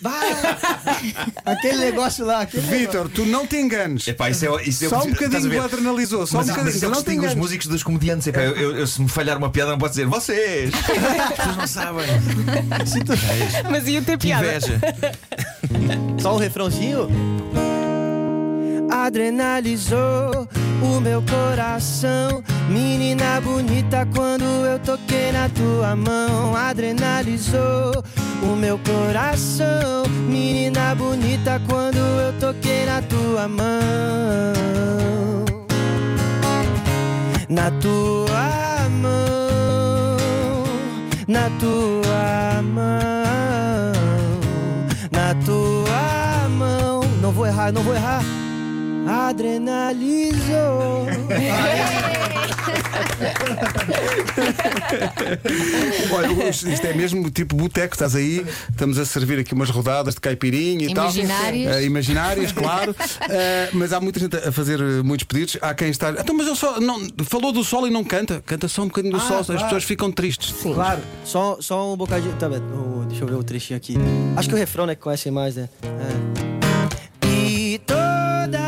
Vai! 0.02 0.30
aquele 1.44 1.78
negócio 1.78 2.24
lá, 2.24 2.42
aquele. 2.42 2.62
Vitor, 2.66 3.08
tu 3.08 3.24
não 3.24 3.46
te 3.46 3.56
enganes. 3.56 4.06
Epá, 4.08 4.30
isso 4.30 4.44
é, 4.44 4.62
isso 4.64 4.84
é 4.84 4.88
Só 4.88 5.02
um 5.02 5.10
bocadinho 5.10 5.50
do 5.50 5.60
adrenalizou, 5.62 6.26
só 6.26 6.38
Mas, 6.38 6.46
um 6.46 6.50
mas 6.52 6.56
bocadinho. 6.58 6.84
é 6.84 6.86
o 6.86 6.90
não 6.90 7.02
te 7.02 7.06
distingue 7.06 7.26
os 7.26 7.34
músicos 7.34 7.66
dos 7.66 7.82
comediantes. 7.82 8.26
Epá, 8.26 8.40
eu, 8.40 8.56
eu- 8.56 8.76
eu- 8.78 8.86
se 8.86 9.00
me 9.00 9.08
falhar 9.08 9.36
uma 9.38 9.50
piada, 9.50 9.70
não 9.72 9.78
posso 9.78 9.92
dizer 9.92 10.06
vocês. 10.06 10.70
Vocês 10.70 11.56
não 11.56 11.66
sabem. 11.66 12.06
Mas 13.70 13.86
ia 13.86 14.02
ter 14.02 14.18
Que 14.18 14.26
piada. 14.26 14.46
inveja. 14.46 14.80
Só 16.20 16.34
um 16.34 16.38
refrãozinho? 16.38 17.08
Adrenalizou 18.90 20.48
o 20.82 21.00
meu 21.00 21.22
coração. 21.22 22.42
Menina 22.68 23.40
bonita, 23.40 24.06
quando 24.14 24.44
eu 24.44 24.78
toquei 24.78 25.32
na 25.32 25.48
tua 25.48 25.96
mão. 25.96 26.54
Adrenalizou 26.56 27.92
o 28.42 28.56
meu 28.56 28.78
coração. 28.78 30.04
Menina 30.28 30.94
bonita, 30.94 31.60
quando 31.66 31.98
eu 31.98 32.32
toquei 32.38 32.84
na 32.84 33.02
tua 33.02 33.48
mão. 33.48 33.66
Na 37.48 37.70
tua 37.80 38.88
mão. 38.90 40.16
Na 41.28 41.50
tua 41.60 42.62
mão. 42.62 43.92
Na 45.10 45.34
tua 45.44 46.48
mão. 46.48 47.00
Não 47.20 47.32
vou 47.32 47.46
errar, 47.46 47.72
não 47.72 47.82
vou 47.82 47.94
errar. 47.94 48.22
Adrenalizou. 49.28 51.06
Olha, 56.12 56.48
isto 56.48 56.86
é 56.86 56.94
mesmo 56.94 57.30
tipo 57.30 57.56
boteco, 57.56 57.94
estás 57.94 58.14
aí, 58.14 58.44
estamos 58.70 58.98
a 58.98 59.04
servir 59.04 59.38
aqui 59.38 59.54
umas 59.54 59.70
rodadas 59.70 60.14
de 60.14 60.20
caipirinha 60.20 60.86
e 60.86 60.90
Imaginárias. 60.90 61.70
tal. 61.70 61.78
Eh, 61.78 61.84
imaginárias, 61.84 62.52
claro. 62.52 62.94
Eh, 63.28 63.70
mas 63.72 63.92
há 63.92 64.00
muita 64.00 64.20
gente 64.20 64.36
a 64.36 64.52
fazer 64.52 64.80
eh, 64.80 65.02
muitos 65.02 65.24
pedidos. 65.26 65.56
Há 65.60 65.74
quem 65.74 65.88
está. 65.88 66.10
Então, 66.10 66.34
mas 66.36 66.46
ele 66.46 66.56
só 66.56 66.80
não, 66.80 67.00
falou 67.24 67.50
do 67.52 67.64
sol 67.64 67.86
e 67.86 67.90
não 67.90 68.04
canta. 68.04 68.42
Canta 68.46 68.68
só 68.68 68.82
um 68.82 68.86
bocadinho 68.86 69.14
do 69.14 69.20
Ah, 69.20 69.28
sol, 69.28 69.38
as 69.40 69.46
claro. 69.46 69.62
pessoas 69.64 69.84
ficam 69.84 70.12
tristes. 70.12 70.54
Claro, 70.62 71.00
só, 71.24 71.58
só 71.60 71.92
um 71.92 71.96
bocadinho. 71.96 72.32
Tá, 72.34 72.48
deixa 73.08 73.24
eu 73.24 73.28
ver 73.28 73.34
o 73.34 73.42
trechinho 73.42 73.76
aqui. 73.76 73.96
Acho 74.36 74.48
que 74.48 74.54
o 74.54 74.58
refrão, 74.58 74.86
né, 74.86 74.94
que 74.94 75.00
conhecem 75.02 75.32
mais, 75.32 75.56
né? 75.56 75.68
É. 75.82 76.65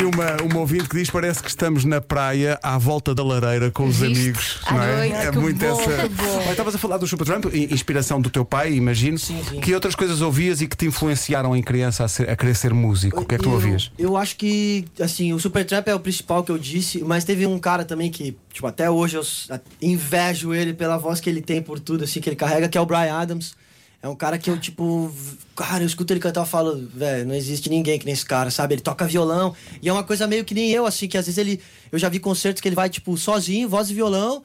Aqui 0.00 0.04
uma, 0.04 0.42
uma 0.42 0.58
ouvinte 0.60 0.88
que 0.88 0.96
diz: 0.96 1.10
parece 1.10 1.42
que 1.42 1.48
estamos 1.48 1.84
na 1.84 2.00
praia 2.00 2.58
à 2.62 2.78
volta 2.78 3.14
da 3.14 3.22
lareira 3.22 3.70
com 3.70 3.86
os 3.86 3.96
Viste? 3.98 4.20
amigos. 4.20 4.58
À 4.66 4.74
não 4.74 4.82
é? 4.82 4.96
noite. 4.96 5.14
é 5.26 5.30
Que 5.30 5.38
muito 5.38 5.58
bom, 5.58 5.80
essa. 5.80 6.02
que 6.02 6.08
bom. 6.14 6.36
Olha, 6.38 6.50
Estavas 6.50 6.74
a 6.74 6.78
falar 6.78 6.96
do 6.98 7.06
Supertramp, 7.06 7.46
i- 7.52 7.72
inspiração 7.72 8.20
do 8.20 8.30
teu 8.30 8.44
pai, 8.44 8.72
imagino. 8.72 9.18
Sim, 9.18 9.42
sim. 9.48 9.60
Que 9.60 9.74
outras 9.74 9.94
coisas 9.94 10.20
ouvias 10.20 10.60
e 10.60 10.66
que 10.66 10.76
te 10.76 10.86
influenciaram 10.86 11.54
em 11.56 11.62
criança 11.62 12.04
a, 12.04 12.08
ser- 12.08 12.28
a 12.30 12.36
querer 12.36 12.54
ser 12.54 12.72
músico? 12.72 13.20
O 13.20 13.24
que 13.24 13.34
é 13.34 13.38
que 13.38 13.44
tu 13.44 13.50
Eu- 13.50 13.54
ouvias? 13.54 13.90
Eu 13.98 14.16
acho 14.16 14.36
que, 14.36 14.84
assim, 15.00 15.32
o 15.32 15.38
Supertramp 15.38 15.86
é 15.88 15.94
o 15.94 16.00
principal 16.00 16.42
que 16.42 16.50
eu 16.52 16.58
disse, 16.58 17.02
mas 17.04 17.24
teve 17.24 17.46
um 17.46 17.58
cara 17.58 17.84
também 17.84 18.10
que, 18.10 18.36
tipo, 18.52 18.66
até 18.66 18.90
hoje 18.90 19.16
eu 19.16 19.22
s- 19.22 19.52
a- 19.52 19.60
invejo 19.82 20.54
ele 20.54 20.72
pela 20.72 20.96
voz 20.96 21.20
que 21.20 21.28
ele 21.28 21.40
tem 21.42 21.60
por 21.62 21.78
tudo, 21.78 22.04
assim, 22.04 22.20
que 22.20 22.28
ele 22.28 22.36
carrega, 22.36 22.68
que 22.68 22.78
é 22.78 22.80
o 22.80 22.86
Brian 22.86 23.14
Adams. 23.14 23.54
É 24.02 24.08
um 24.08 24.16
cara 24.16 24.38
que 24.38 24.48
eu, 24.48 24.58
tipo, 24.58 25.12
cara, 25.54 25.82
eu 25.82 25.86
escuto 25.86 26.10
ele 26.10 26.20
cantar 26.20 26.46
e 26.46 26.48
falo, 26.48 26.88
velho, 26.94 27.26
não 27.26 27.34
existe 27.34 27.68
ninguém 27.68 27.98
que 27.98 28.06
nem 28.06 28.14
esse 28.14 28.24
cara, 28.24 28.50
sabe? 28.50 28.74
Ele 28.74 28.80
toca 28.80 29.06
violão 29.06 29.54
e 29.82 29.90
é 29.90 29.92
uma 29.92 30.02
coisa 30.02 30.26
meio 30.26 30.42
que 30.42 30.54
nem 30.54 30.70
eu, 30.70 30.86
assim, 30.86 31.06
que 31.06 31.18
às 31.18 31.26
vezes 31.26 31.36
ele. 31.36 31.60
Eu 31.92 31.98
já 31.98 32.08
vi 32.08 32.18
concertos 32.18 32.62
que 32.62 32.68
ele 32.68 32.76
vai, 32.76 32.88
tipo, 32.88 33.14
sozinho, 33.18 33.68
voz 33.68 33.90
e 33.90 33.94
violão. 33.94 34.42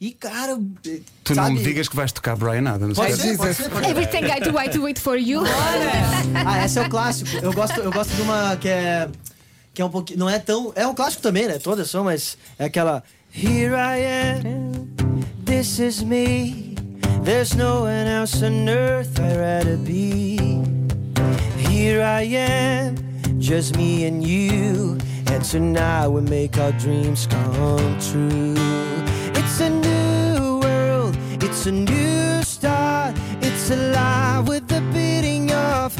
E, 0.00 0.10
cara. 0.10 0.58
Tu 1.22 1.34
sabe? 1.34 1.48
não 1.48 1.56
me 1.56 1.62
digas 1.62 1.88
que 1.88 1.94
vais 1.94 2.10
tocar 2.10 2.36
Brian 2.36 2.68
Adams. 2.68 2.96
Pode 2.96 3.16
ser, 3.16 3.36
pode 3.36 3.54
ser, 3.54 3.70
pode 3.70 3.86
ser. 3.86 3.92
Everything 3.92 4.24
I 4.24 4.40
do, 4.40 4.60
I 4.60 4.68
do 4.68 4.86
it 4.86 5.00
for 5.00 5.16
you. 5.16 5.42
Ah, 6.44 6.58
essa 6.58 6.80
é 6.80 6.86
o 6.86 6.90
clássico. 6.90 7.30
Eu 7.40 7.52
gosto, 7.52 7.80
eu 7.80 7.92
gosto 7.92 8.12
de 8.14 8.22
uma 8.22 8.56
que 8.56 8.68
é. 8.68 9.08
Que 9.72 9.82
é 9.82 9.84
um 9.84 9.90
pouquinho. 9.90 10.18
Não 10.18 10.28
é 10.28 10.40
tão. 10.40 10.72
É 10.74 10.86
um 10.86 10.94
clássico 10.94 11.22
também, 11.22 11.46
né? 11.46 11.58
Todas 11.58 11.88
são, 11.88 12.02
mas 12.04 12.36
é 12.58 12.64
aquela. 12.64 13.04
Here 13.32 13.74
I 13.74 14.34
am, 14.34 14.88
this 15.44 15.78
is 15.78 16.02
me. 16.02 16.65
There's 17.26 17.56
no 17.56 17.80
one 17.80 18.06
else 18.06 18.40
on 18.40 18.68
earth 18.68 19.18
I'd 19.18 19.36
rather 19.36 19.76
be. 19.76 20.38
Here 21.58 22.00
I 22.00 22.22
am, 22.22 22.94
just 23.40 23.76
me 23.76 24.06
and 24.06 24.22
you. 24.22 24.96
And 25.26 25.44
tonight 25.44 26.06
we 26.06 26.20
make 26.20 26.56
our 26.56 26.70
dreams 26.78 27.26
come 27.26 27.98
true. 27.98 28.54
It's 29.34 29.58
a 29.58 29.70
new 29.70 30.60
world, 30.60 31.18
it's 31.42 31.66
a 31.66 31.72
new 31.72 32.44
start. 32.44 33.16
It's 33.42 33.72
alive 33.72 34.46
with 34.46 34.68
the 34.68 34.80
beating 34.94 35.50
of 35.50 35.96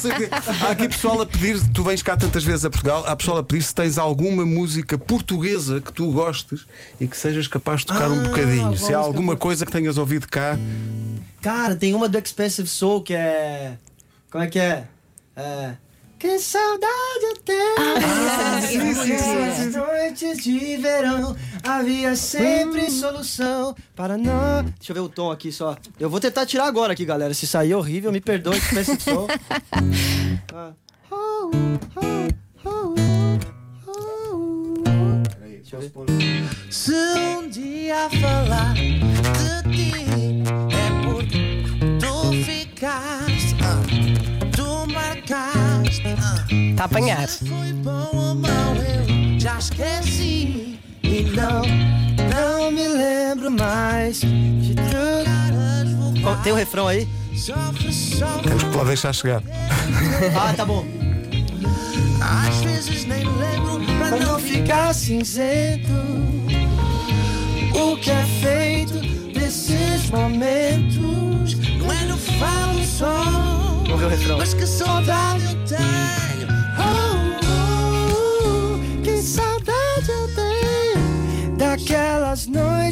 sei 0.00 0.10
o 0.12 0.14
diga. 0.18 0.30
Há 0.66 0.70
aqui 0.70 0.88
pessoal 0.88 1.20
a 1.20 1.26
pedir, 1.26 1.60
tu 1.72 1.82
vens 1.84 2.02
cá 2.02 2.16
tantas 2.16 2.42
vezes 2.42 2.64
a 2.64 2.70
Portugal, 2.70 3.04
há 3.06 3.14
pessoal 3.14 3.38
a 3.38 3.42
pedir 3.42 3.62
se 3.62 3.74
tens 3.74 3.98
alguma 3.98 4.44
música 4.44 4.96
portuguesa 4.98 5.80
que 5.80 5.92
tu 5.92 6.10
gostes 6.12 6.66
e 7.00 7.06
que 7.06 7.16
sejas 7.16 7.46
capaz 7.46 7.80
de 7.80 7.86
tocar 7.86 8.10
um 8.10 8.20
Ah, 8.20 8.28
bocadinho. 8.28 8.76
Se 8.76 8.92
há 8.94 8.98
alguma 8.98 9.36
coisa 9.36 9.64
que 9.66 9.72
tenhas 9.72 9.96
ouvido 9.98 10.26
cá, 10.28 10.58
Cara, 11.42 11.74
tem 11.74 11.94
uma 11.94 12.06
do 12.08 12.18
Expensive 12.18 12.68
Soul 12.68 13.02
que 13.02 13.14
é. 13.14 13.78
Como 14.30 14.44
é 14.44 14.46
que 14.46 14.58
é? 14.58 14.84
É. 15.34 15.72
Que 16.20 16.38
saudade 16.38 17.22
eu 17.22 17.36
tenho. 17.38 17.74
Ah, 17.78 18.60
sim, 18.60 18.92
sim, 18.92 19.18
sim, 19.18 19.78
noites 19.78 20.44
de 20.44 20.76
verão 20.76 21.34
havia 21.64 22.14
sempre 22.14 22.90
solução 22.90 23.74
para 23.96 24.18
nós. 24.18 24.66
Deixa 24.78 24.92
eu 24.92 24.94
ver 24.94 25.00
o 25.00 25.08
tom 25.08 25.30
aqui 25.30 25.50
só. 25.50 25.78
Eu 25.98 26.10
vou 26.10 26.20
tentar 26.20 26.44
tirar 26.44 26.66
agora 26.66 26.92
aqui, 26.92 27.06
galera. 27.06 27.32
Se 27.32 27.46
sair 27.46 27.72
horrível, 27.72 28.12
me 28.12 28.20
perdoe, 28.20 28.58
Expensive 28.58 29.00
Soul. 29.00 29.28
Ah. 30.52 30.72
Oh, 31.10 31.50
oh, 31.96 32.28
oh. 32.66 32.94
Se 36.68 36.92
um 36.92 37.48
dia 37.48 38.10
falar 38.20 38.74
de 38.74 39.62
ti 39.74 40.09
Está 46.80 46.84
a 46.84 46.98
apanhar. 46.98 47.28
Foi 47.28 47.72
bom 47.74 48.08
ou 48.14 48.34
mau, 48.36 48.74
eu 48.74 49.38
já 49.38 49.58
esqueci. 49.58 50.78
E 51.02 51.22
não, 51.24 51.60
não 52.30 52.72
me 52.72 52.88
lembro 52.88 53.50
mais 53.50 54.20
de 54.20 54.74
Oh, 56.24 56.42
tem 56.42 56.52
o 56.52 56.56
refrão 56.56 56.88
aí? 56.88 57.06
que 57.34 58.76
lá 58.78 58.84
deixar 58.84 59.12
chegar. 59.12 59.42
Ah, 60.34 60.54
tá 60.54 60.64
bom. 60.64 60.86
Às 62.18 62.56
vezes 62.62 63.04
nem 63.04 63.28
lembro 63.28 63.84
pra 63.98 64.16
não 64.16 64.38
ficar. 64.38 64.94
cinzento 64.94 65.92
O 67.74 67.94
que 67.98 68.10
é 68.10 68.24
feito 68.40 68.94
desses 69.34 70.08
momentos 70.08 71.58
Não 71.78 71.92
é 71.92 72.04
no 72.06 72.16
falo 72.16 72.84
só, 72.86 73.22
Vamos 73.84 74.00
ver 74.00 74.06
o 74.06 74.08
refrão 74.08 74.38
mas 74.38 74.54
que 74.54 74.66
saudade 74.66 75.44
eu 75.44 75.66
tenho. 75.66 76.29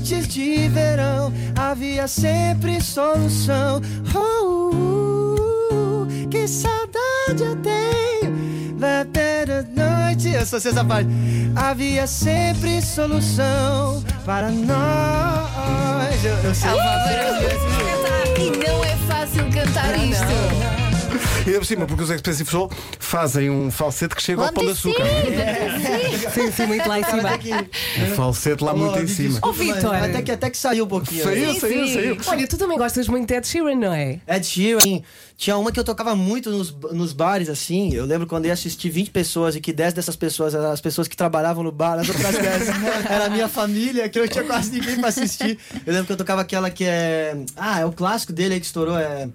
Noites 0.08 0.28
de 0.28 0.68
verão 0.68 1.32
Havia 1.56 2.08
sempre 2.08 2.80
solução. 2.80 3.80
Oh, 4.14 6.06
Que 6.30 6.48
saudade 6.48 7.42
eu 7.42 7.56
tenho 7.56 8.78
Da 8.78 9.04
da 9.04 9.62
noite. 10.06 10.30
Eu 10.30 10.46
sei 10.46 10.58
essa 10.70 10.84
parte 10.84 11.08
Havia 11.54 12.06
sempre 12.06 12.80
solução 12.80 14.02
Para 14.24 14.50
nós. 14.50 16.24
Eu, 16.24 16.36
eu 16.36 16.54
sei. 16.54 16.70
E 18.38 18.50
não 18.50 18.84
é 18.84 18.96
fácil 19.08 19.44
cantar 19.50 19.96
isto. 19.98 20.77
Por 21.58 21.64
cima, 21.64 21.86
porque 21.86 22.02
os 22.02 22.10
Expensive 22.10 22.50
Soul 22.50 22.70
fazem 22.98 23.50
um 23.50 23.70
falsete 23.70 24.14
que 24.14 24.22
chega 24.22 24.46
ao 24.46 24.52
pão 24.52 24.64
de 24.64 24.72
açúcar. 24.72 25.04
Sim, 26.32 26.52
sim, 26.52 26.66
muito 26.66 26.88
lá 26.88 27.00
em 27.00 27.04
cima. 27.04 27.30
Um 27.98 28.14
falsete 28.14 28.62
lá 28.62 28.74
muito 28.74 28.98
em 28.98 29.06
cima. 29.06 29.38
Ô, 29.42 29.52
Vitor. 29.52 29.94
Até 29.94 30.22
que, 30.22 30.30
até 30.30 30.50
que 30.50 30.56
saiu 30.56 30.84
um 30.84 30.88
pouquinho 30.88 31.24
né? 31.24 31.32
Saiu, 31.32 31.54
Sim, 31.54 31.60
saiu, 31.60 31.86
sim. 31.86 31.94
saiu. 31.94 32.16
Olha, 32.26 32.46
tu 32.46 32.56
também 32.56 32.78
gostas 32.78 33.08
muito 33.08 33.26
de 33.28 33.34
Ed 33.34 33.46
Sheeran, 33.46 33.76
não 33.76 33.92
é? 33.92 34.20
Ed 34.26 34.46
Sheeran, 34.46 35.02
tinha 35.36 35.56
uma 35.56 35.72
que 35.72 35.80
eu 35.80 35.84
tocava 35.84 36.14
muito 36.14 36.50
nos, 36.50 36.74
nos 36.92 37.12
bares, 37.12 37.48
assim. 37.48 37.92
Eu 37.94 38.04
lembro 38.04 38.26
quando 38.26 38.44
eu 38.44 38.48
ia 38.48 38.54
assistir 38.54 38.90
20 38.90 39.10
pessoas 39.10 39.56
e 39.56 39.60
que 39.60 39.72
10 39.72 39.94
dessas 39.94 40.16
pessoas 40.16 40.54
eram 40.54 40.70
as 40.70 40.80
pessoas 40.80 41.08
que 41.08 41.16
trabalhavam 41.16 41.62
no 41.62 41.72
bar, 41.72 41.98
as 41.98 42.08
outras 42.08 42.36
10 42.36 42.68
era 43.08 43.26
a 43.26 43.30
minha 43.30 43.48
família, 43.48 44.08
que 44.08 44.18
eu 44.18 44.28
tinha 44.28 44.44
quase 44.44 44.72
ninguém 44.72 44.98
pra 44.98 45.08
assistir. 45.08 45.58
Eu 45.86 45.92
lembro 45.92 46.06
que 46.06 46.12
eu 46.12 46.16
tocava 46.16 46.42
aquela 46.42 46.70
que 46.70 46.84
é. 46.84 47.36
Ah, 47.56 47.80
é 47.80 47.84
o 47.84 47.92
clássico 47.92 48.32
dele 48.32 48.54
aí 48.54 48.60
que 48.60 48.66
estourou, 48.66 48.98
é. 48.98 49.28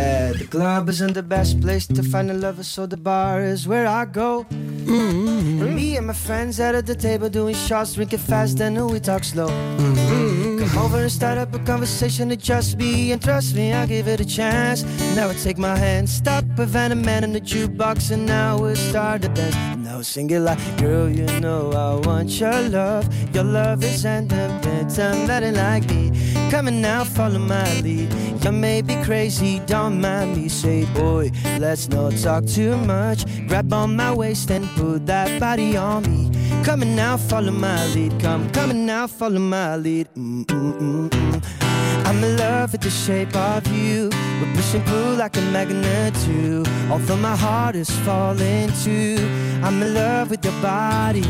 É, 0.00 0.32
the 0.32 0.46
club 0.46 0.88
isn't 0.88 1.12
the 1.12 1.22
best 1.22 1.60
place 1.60 1.86
to 1.86 2.02
find 2.02 2.30
a 2.30 2.34
lover, 2.34 2.64
so 2.64 2.86
the 2.86 2.96
bar 2.96 3.42
is 3.42 3.68
where 3.68 3.86
I 3.86 4.06
go. 4.06 4.46
Mm-hmm. 4.50 5.74
Me 5.74 5.98
and 5.98 6.06
my 6.06 6.14
friends 6.14 6.58
out 6.58 6.74
at 6.74 6.86
the 6.86 6.94
table 6.94 7.28
doing 7.28 7.54
shots, 7.54 7.94
drinking 7.94 8.20
fast, 8.20 8.60
and 8.60 8.90
we 8.90 8.98
talk 8.98 9.24
slow. 9.24 9.48
Mm-hmm. 9.48 10.39
Cause 10.60 10.76
over 10.76 10.98
and 10.98 11.10
start 11.10 11.38
up 11.38 11.54
a 11.54 11.58
conversation 11.60 12.28
to 12.28 12.36
just 12.36 12.76
be. 12.76 13.12
And 13.12 13.22
trust 13.22 13.54
me, 13.54 13.72
I'll 13.72 13.86
give 13.86 14.06
it 14.06 14.20
a 14.20 14.26
chance. 14.26 14.82
Now 15.16 15.30
I 15.30 15.32
take 15.32 15.56
my 15.56 15.74
hand, 15.74 16.06
stop 16.06 16.44
a 16.58 16.66
venom 16.66 17.00
man 17.00 17.24
in 17.24 17.32
the 17.32 17.40
jukebox, 17.40 18.10
and 18.10 18.26
now 18.26 18.58
we'll 18.58 18.76
start 18.76 19.22
to 19.22 19.28
dance. 19.28 19.56
Now 19.78 20.02
sing 20.02 20.28
it 20.28 20.40
like, 20.40 20.58
girl, 20.76 21.08
you 21.08 21.24
know 21.40 21.72
I 21.72 22.06
want 22.06 22.28
your 22.38 22.60
love. 22.68 23.08
Your 23.34 23.44
love 23.44 23.82
is 23.82 24.04
independent, 24.04 24.98
nothing 25.26 25.54
like 25.54 25.88
me. 25.88 26.12
Coming 26.50 26.82
now, 26.82 27.04
follow 27.04 27.38
my 27.38 27.80
lead. 27.80 28.12
You 28.44 28.52
may 28.52 28.82
be 28.82 28.96
crazy, 29.02 29.60
don't 29.60 29.98
mind 29.98 30.36
me. 30.36 30.50
Say, 30.50 30.84
boy, 30.92 31.30
let's 31.58 31.88
not 31.88 32.12
talk 32.18 32.44
too 32.44 32.76
much. 32.76 33.24
Grab 33.48 33.72
on 33.72 33.96
my 33.96 34.12
waist 34.12 34.50
and 34.50 34.68
put 34.76 35.06
that 35.06 35.40
body 35.40 35.78
on 35.78 36.02
me. 36.02 36.39
Coming 36.64 36.94
now, 36.94 37.16
follow 37.16 37.52
my 37.52 37.86
lead. 37.94 38.20
Come, 38.20 38.50
coming 38.50 38.84
now, 38.86 39.06
follow 39.06 39.40
my 39.40 39.76
lead. 39.76 40.08
Mm, 40.14 40.44
mm, 40.44 40.72
mm, 40.78 41.08
mm. 41.08 42.06
I'm 42.06 42.22
in 42.22 42.36
love 42.36 42.72
with 42.72 42.82
the 42.82 42.90
shape 42.90 43.34
of 43.34 43.66
you. 43.68 44.10
We 44.40 44.54
push 44.54 44.74
and 44.74 44.84
pull 44.84 45.14
like 45.14 45.36
a 45.36 45.40
magnet 45.52 46.14
too. 46.26 46.64
Although 46.90 47.16
my 47.16 47.36
heart 47.36 47.76
is 47.76 47.90
falling 48.04 48.70
too. 48.84 49.16
I'm 49.62 49.82
in 49.82 49.94
love 49.94 50.30
with 50.30 50.44
your 50.44 50.60
body. 50.60 51.22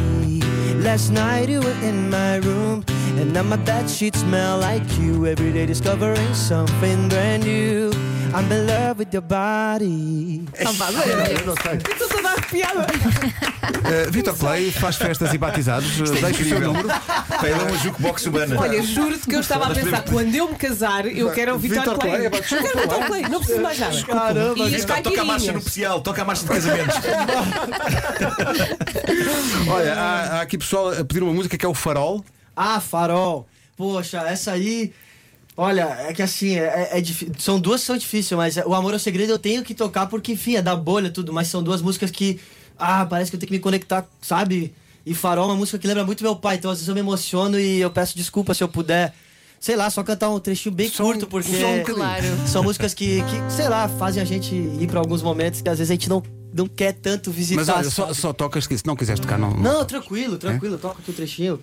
Last 0.74 1.10
night 1.10 1.48
you 1.48 1.60
were 1.60 1.78
in 1.82 2.10
my 2.10 2.36
room. 2.36 2.84
And 3.20 3.34
now 3.34 3.42
my 3.42 3.56
bed 3.56 3.90
sheets 3.90 4.20
smell 4.20 4.58
like 4.60 4.82
you. 4.98 5.26
Every 5.26 5.52
day 5.52 5.66
discovering 5.66 6.32
something 6.32 7.06
brand 7.10 7.44
new. 7.44 7.90
I'm 8.32 8.50
in 8.50 8.66
love 8.66 8.98
with 8.98 9.12
your 9.12 9.20
body. 9.20 10.42
Eu 10.58 11.46
não 11.46 11.54
sei. 11.62 11.76
Estou 11.92 12.08
toda 12.08 12.30
arrepiada. 12.30 12.86
Uh, 12.86 14.08
Vitor 14.12 14.34
Clay 14.34 14.70
faz 14.70 14.96
festas 14.96 15.34
e 15.34 15.38
batizados. 15.38 16.00
Deixa 16.00 16.42
o 16.42 16.44
seu 16.46 16.60
número. 16.60 16.88
Pá, 16.88 17.40
ele 17.44 17.60
é 17.60 17.62
uma 17.62 17.76
jukebox 17.76 18.24
urbana. 18.24 18.58
Olha, 18.58 18.82
juro-te 18.82 19.26
que 19.26 19.34
eu 19.34 19.40
estava 19.40 19.66
a 19.66 19.74
pensar, 19.74 20.02
quando 20.04 20.34
eu 20.34 20.48
me 20.48 20.54
casar, 20.54 21.04
eu 21.04 21.30
quero 21.32 21.56
o 21.56 21.58
Vitor 21.58 21.80
Vitor 21.80 21.98
Clay. 21.98 22.12
Clay, 22.12 22.26
é 22.26 22.30
pá, 22.30 22.38
Eu 22.38 22.42
quero 22.42 22.78
o 22.78 22.80
Vitor 22.80 23.06
Clay, 23.06 23.22
não 23.22 23.38
preciso 23.38 23.60
mais 23.60 23.78
nada. 23.78 24.02
Caramba, 24.02 24.64
E 24.64 24.74
as 24.76 24.84
Toca 24.84 25.20
a 25.20 25.24
marcha 25.24 25.52
nupcial, 25.52 26.00
toca 26.00 26.22
a 26.22 26.24
marcha 26.24 26.42
de 26.42 26.48
casamentos. 26.48 26.96
Olha, 29.68 29.94
há, 29.94 30.20
há 30.38 30.40
aqui 30.40 30.56
pessoal 30.56 30.88
a 30.88 31.04
pedir 31.04 31.22
uma 31.22 31.34
música 31.34 31.58
que 31.58 31.66
é 31.66 31.68
o 31.68 31.74
Farol. 31.74 32.24
Ah, 32.62 32.78
farol. 32.80 33.48
Poxa, 33.76 34.18
essa 34.28 34.52
aí. 34.52 34.92
Olha, 35.56 35.82
é 36.08 36.12
que 36.12 36.22
assim, 36.22 36.56
é, 36.56 36.90
é 36.92 37.00
difí- 37.00 37.30
são 37.38 37.58
duas 37.60 37.80
que 37.80 37.86
são 37.86 37.96
difíceis, 37.96 38.36
mas 38.36 38.56
o 38.58 38.74
Amor 38.74 38.92
ao 38.92 38.98
Segredo 38.98 39.30
eu 39.32 39.38
tenho 39.38 39.62
que 39.62 39.74
tocar 39.74 40.06
porque, 40.06 40.32
enfim, 40.32 40.56
é 40.56 40.62
da 40.62 40.76
bolha 40.76 41.08
e 41.08 41.10
tudo, 41.10 41.32
mas 41.32 41.48
são 41.48 41.62
duas 41.62 41.80
músicas 41.82 42.10
que. 42.10 42.38
Ah, 42.78 43.04
parece 43.06 43.30
que 43.30 43.36
eu 43.36 43.40
tenho 43.40 43.48
que 43.48 43.54
me 43.56 43.60
conectar, 43.60 44.06
sabe? 44.22 44.74
E 45.04 45.14
Farol 45.14 45.44
é 45.44 45.48
uma 45.52 45.56
música 45.56 45.78
que 45.78 45.86
lembra 45.86 46.04
muito 46.04 46.22
meu 46.22 46.36
pai, 46.36 46.56
então 46.56 46.70
às 46.70 46.78
vezes 46.78 46.88
eu 46.88 46.94
me 46.94 47.00
emociono 47.00 47.58
e 47.58 47.80
eu 47.80 47.90
peço 47.90 48.16
desculpa 48.16 48.52
se 48.54 48.62
eu 48.62 48.68
puder. 48.68 49.14
Sei 49.58 49.76
lá, 49.76 49.90
só 49.90 50.02
cantar 50.02 50.30
um 50.30 50.38
trechinho 50.40 50.74
bem 50.74 50.88
Só 50.88 51.02
um- 51.02 51.06
curto, 51.06 51.26
porque 51.26 51.48
um 51.50 51.78
bocadinho. 51.78 51.94
Claro. 51.94 52.24
são 52.48 52.62
músicas 52.62 52.94
que, 52.94 53.22
que, 53.22 53.52
sei 53.54 53.68
lá, 53.68 53.88
fazem 53.88 54.22
a 54.22 54.24
gente 54.26 54.54
ir 54.54 54.86
pra 54.88 55.00
alguns 55.00 55.20
momentos 55.22 55.60
que 55.60 55.68
às 55.68 55.76
vezes 55.78 55.90
a 55.90 55.94
gente 55.94 56.08
não, 56.08 56.22
não 56.54 56.66
quer 56.66 56.92
tanto 56.94 57.30
visitar. 57.30 57.60
Mas 57.60 57.68
olha, 57.68 57.90
só, 57.90 58.14
só 58.14 58.32
tocas 58.32 58.66
que 58.66 58.76
se 58.78 58.86
não 58.86 58.96
quiseres 58.96 59.20
tocar, 59.20 59.38
não. 59.38 59.50
Não, 59.54 59.84
tranquilo, 59.84 60.38
tranquilo, 60.38 60.78
toca 60.78 61.00
aqui 61.00 61.10
o 61.10 61.14
trechinho. 61.14 61.60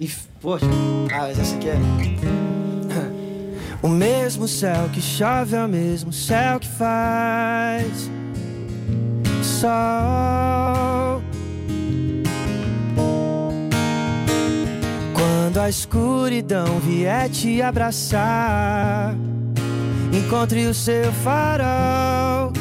E, 0.00 0.08
poxa, 0.40 0.64
ah, 1.12 1.22
mas 1.22 1.38
essa 1.38 1.56
aqui 1.56 1.70
é. 1.70 1.78
O 3.82 3.88
mesmo 3.88 4.46
céu 4.46 4.88
que 4.92 5.00
chove 5.00 5.56
é 5.56 5.64
o 5.64 5.68
mesmo 5.68 6.12
céu 6.12 6.60
que 6.60 6.68
faz 6.68 8.08
sol. 9.42 11.20
Quando 15.14 15.58
a 15.58 15.68
escuridão 15.68 16.78
vier 16.80 17.28
te 17.28 17.60
abraçar, 17.60 19.16
encontre 20.12 20.66
o 20.66 20.74
seu 20.74 21.12
farol. 21.24 22.52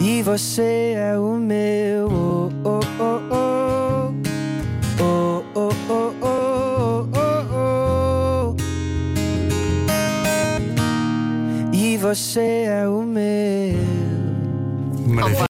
E 0.00 0.20
você 0.22 0.94
é 0.96 1.16
o 1.18 1.36
meu. 1.36 2.50
Oh, 2.64 2.64
oh, 2.64 2.80
oh. 3.00 3.20
Oh, 3.30 3.55
você 12.06 12.66
é 12.68 12.88
o 12.88 13.02
meu. 13.02 13.76
Maravilha. 15.08 15.40